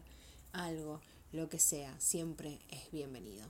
algo, 0.52 1.00
lo 1.32 1.48
que 1.48 1.58
sea, 1.58 1.98
siempre 2.00 2.58
es 2.70 2.90
bienvenido. 2.90 3.46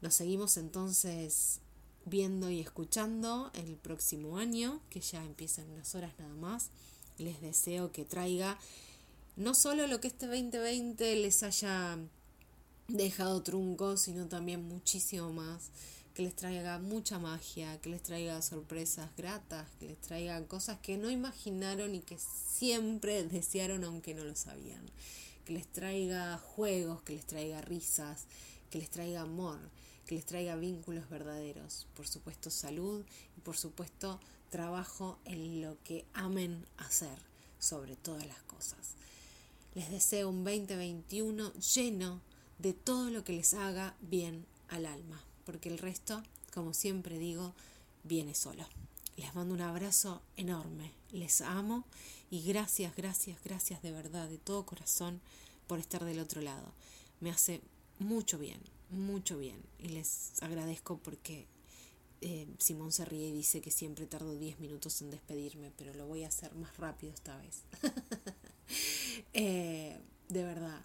Nos 0.00 0.14
seguimos 0.14 0.56
entonces 0.56 1.60
viendo 2.04 2.50
y 2.50 2.60
escuchando 2.60 3.50
el 3.54 3.76
próximo 3.76 4.38
año, 4.38 4.80
que 4.90 5.00
ya 5.00 5.24
empieza 5.24 5.62
en 5.62 5.70
unas 5.70 5.94
horas 5.94 6.12
nada 6.18 6.34
más 6.34 6.70
les 7.18 7.40
deseo 7.40 7.92
que 7.92 8.04
traiga 8.04 8.58
no 9.36 9.54
solo 9.54 9.86
lo 9.86 10.00
que 10.00 10.08
este 10.08 10.26
2020 10.26 11.16
les 11.16 11.42
haya 11.42 11.98
dejado 12.88 13.42
trunco, 13.42 13.96
sino 13.96 14.28
también 14.28 14.62
muchísimo 14.66 15.30
más, 15.32 15.70
que 16.16 16.22
les 16.22 16.34
traiga 16.34 16.78
mucha 16.78 17.18
magia, 17.18 17.78
que 17.82 17.90
les 17.90 18.02
traiga 18.02 18.40
sorpresas 18.40 19.14
gratas, 19.18 19.68
que 19.78 19.86
les 19.86 20.00
traiga 20.00 20.42
cosas 20.48 20.78
que 20.78 20.96
no 20.96 21.10
imaginaron 21.10 21.94
y 21.94 22.00
que 22.00 22.16
siempre 22.18 23.22
desearon 23.28 23.84
aunque 23.84 24.14
no 24.14 24.24
lo 24.24 24.34
sabían, 24.34 24.80
que 25.44 25.52
les 25.52 25.66
traiga 25.66 26.38
juegos, 26.38 27.02
que 27.02 27.12
les 27.12 27.26
traiga 27.26 27.60
risas, 27.60 28.24
que 28.70 28.78
les 28.78 28.88
traiga 28.88 29.20
amor, 29.20 29.58
que 30.06 30.14
les 30.14 30.24
traiga 30.24 30.56
vínculos 30.56 31.06
verdaderos, 31.10 31.86
por 31.94 32.08
supuesto 32.08 32.48
salud 32.48 33.04
y 33.36 33.40
por 33.42 33.58
supuesto 33.58 34.18
trabajo 34.48 35.18
en 35.26 35.60
lo 35.60 35.76
que 35.84 36.06
amen 36.14 36.64
hacer 36.78 37.18
sobre 37.58 37.94
todas 37.94 38.26
las 38.26 38.42
cosas. 38.44 38.94
Les 39.74 39.90
deseo 39.90 40.30
un 40.30 40.44
2021 40.44 41.52
lleno 41.74 42.22
de 42.58 42.72
todo 42.72 43.10
lo 43.10 43.22
que 43.22 43.34
les 43.34 43.52
haga 43.52 43.94
bien 44.00 44.46
al 44.68 44.86
alma, 44.86 45.25
porque 45.46 45.70
el 45.70 45.78
resto, 45.78 46.22
como 46.52 46.74
siempre 46.74 47.18
digo, 47.18 47.54
viene 48.02 48.34
solo. 48.34 48.66
Les 49.16 49.34
mando 49.34 49.54
un 49.54 49.62
abrazo 49.62 50.20
enorme, 50.36 50.92
les 51.12 51.40
amo 51.40 51.84
y 52.30 52.42
gracias, 52.42 52.94
gracias, 52.94 53.38
gracias 53.42 53.80
de 53.82 53.92
verdad, 53.92 54.28
de 54.28 54.36
todo 54.36 54.66
corazón 54.66 55.22
por 55.66 55.78
estar 55.78 56.04
del 56.04 56.20
otro 56.20 56.42
lado. 56.42 56.74
Me 57.20 57.30
hace 57.30 57.62
mucho 57.98 58.38
bien, 58.38 58.60
mucho 58.90 59.38
bien 59.38 59.62
y 59.78 59.88
les 59.88 60.32
agradezco 60.42 60.98
porque 60.98 61.46
eh, 62.20 62.46
Simón 62.58 62.92
se 62.92 63.04
ríe 63.04 63.28
y 63.28 63.32
dice 63.32 63.60
que 63.60 63.70
siempre 63.70 64.06
tardo 64.06 64.36
10 64.36 64.58
minutos 64.58 65.00
en 65.00 65.10
despedirme, 65.10 65.72
pero 65.78 65.94
lo 65.94 66.06
voy 66.06 66.24
a 66.24 66.28
hacer 66.28 66.54
más 66.54 66.76
rápido 66.76 67.12
esta 67.12 67.36
vez. 67.38 67.62
Eh, 69.32 69.98
de 70.28 70.42
verdad, 70.42 70.84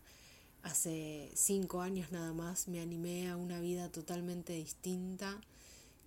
hace 0.63 1.31
5 1.35 1.81
años 1.81 2.11
nada 2.11 2.33
más 2.33 2.67
me 2.67 2.81
animé 2.81 3.29
a 3.29 3.37
una 3.37 3.59
vida 3.59 3.91
totalmente 3.91 4.53
distinta 4.53 5.39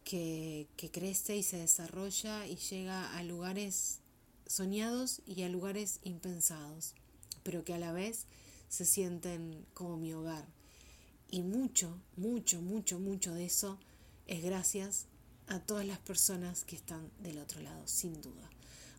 que, 0.05 0.69
que 0.77 0.91
crece 0.91 1.37
y 1.37 1.43
se 1.43 1.59
desarrolla 1.59 2.47
y 2.47 2.57
llega 2.57 3.17
a 3.17 3.23
lugares 3.23 4.01
soñados 4.47 5.23
y 5.27 5.43
a 5.43 5.49
lugares 5.49 6.01
impensados, 6.05 6.95
pero 7.43 7.65
que 7.65 7.75
a 7.75 7.79
la 7.79 7.93
vez 7.93 8.27
se 8.69 8.85
sienten 8.85 9.65
como 9.75 9.97
mi 9.97 10.13
hogar. 10.13 10.47
Y 11.31 11.43
mucho, 11.43 11.99
mucho, 12.17 12.61
mucho, 12.61 12.99
mucho 12.99 13.35
de 13.35 13.47
eso 13.47 13.79
es 14.27 14.43
gracias 14.43 15.07
a 15.47 15.61
todas 15.61 15.87
las 15.87 15.99
personas 15.99 16.65
que 16.65 16.77
están 16.77 17.11
del 17.21 17.39
otro 17.39 17.61
lado, 17.61 17.87
sin 17.87 18.21
duda. 18.21 18.51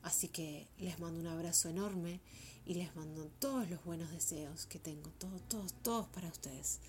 Así 0.03 0.27
que 0.27 0.67
les 0.77 0.99
mando 0.99 1.19
un 1.19 1.27
abrazo 1.27 1.69
enorme 1.69 2.19
y 2.65 2.73
les 2.73 2.95
mando 2.95 3.29
todos 3.39 3.69
los 3.69 3.83
buenos 3.83 4.11
deseos 4.11 4.65
que 4.65 4.79
tengo, 4.79 5.09
todos, 5.17 5.41
todos, 5.47 5.73
todos 5.83 6.07
para 6.07 6.27
ustedes. 6.27 6.79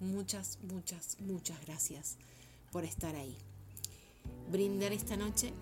Muchas, 0.00 0.58
muchas, 0.62 1.18
muchas 1.20 1.60
gracias 1.64 2.16
por 2.72 2.84
estar 2.84 3.14
ahí. 3.14 3.36
Brindar 4.50 4.92
esta 4.92 5.16
noche 5.16 5.52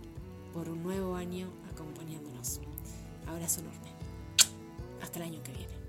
por 0.53 0.69
un 0.69 0.83
nuevo 0.83 1.17
año 1.17 1.53
acompañándonos. 1.73 2.61
Abrazo 3.27 3.61
enorme. 3.61 3.91
Hasta 5.03 5.19
el 5.19 5.25
año 5.25 5.43
que 5.43 5.53
viene. 5.53 5.84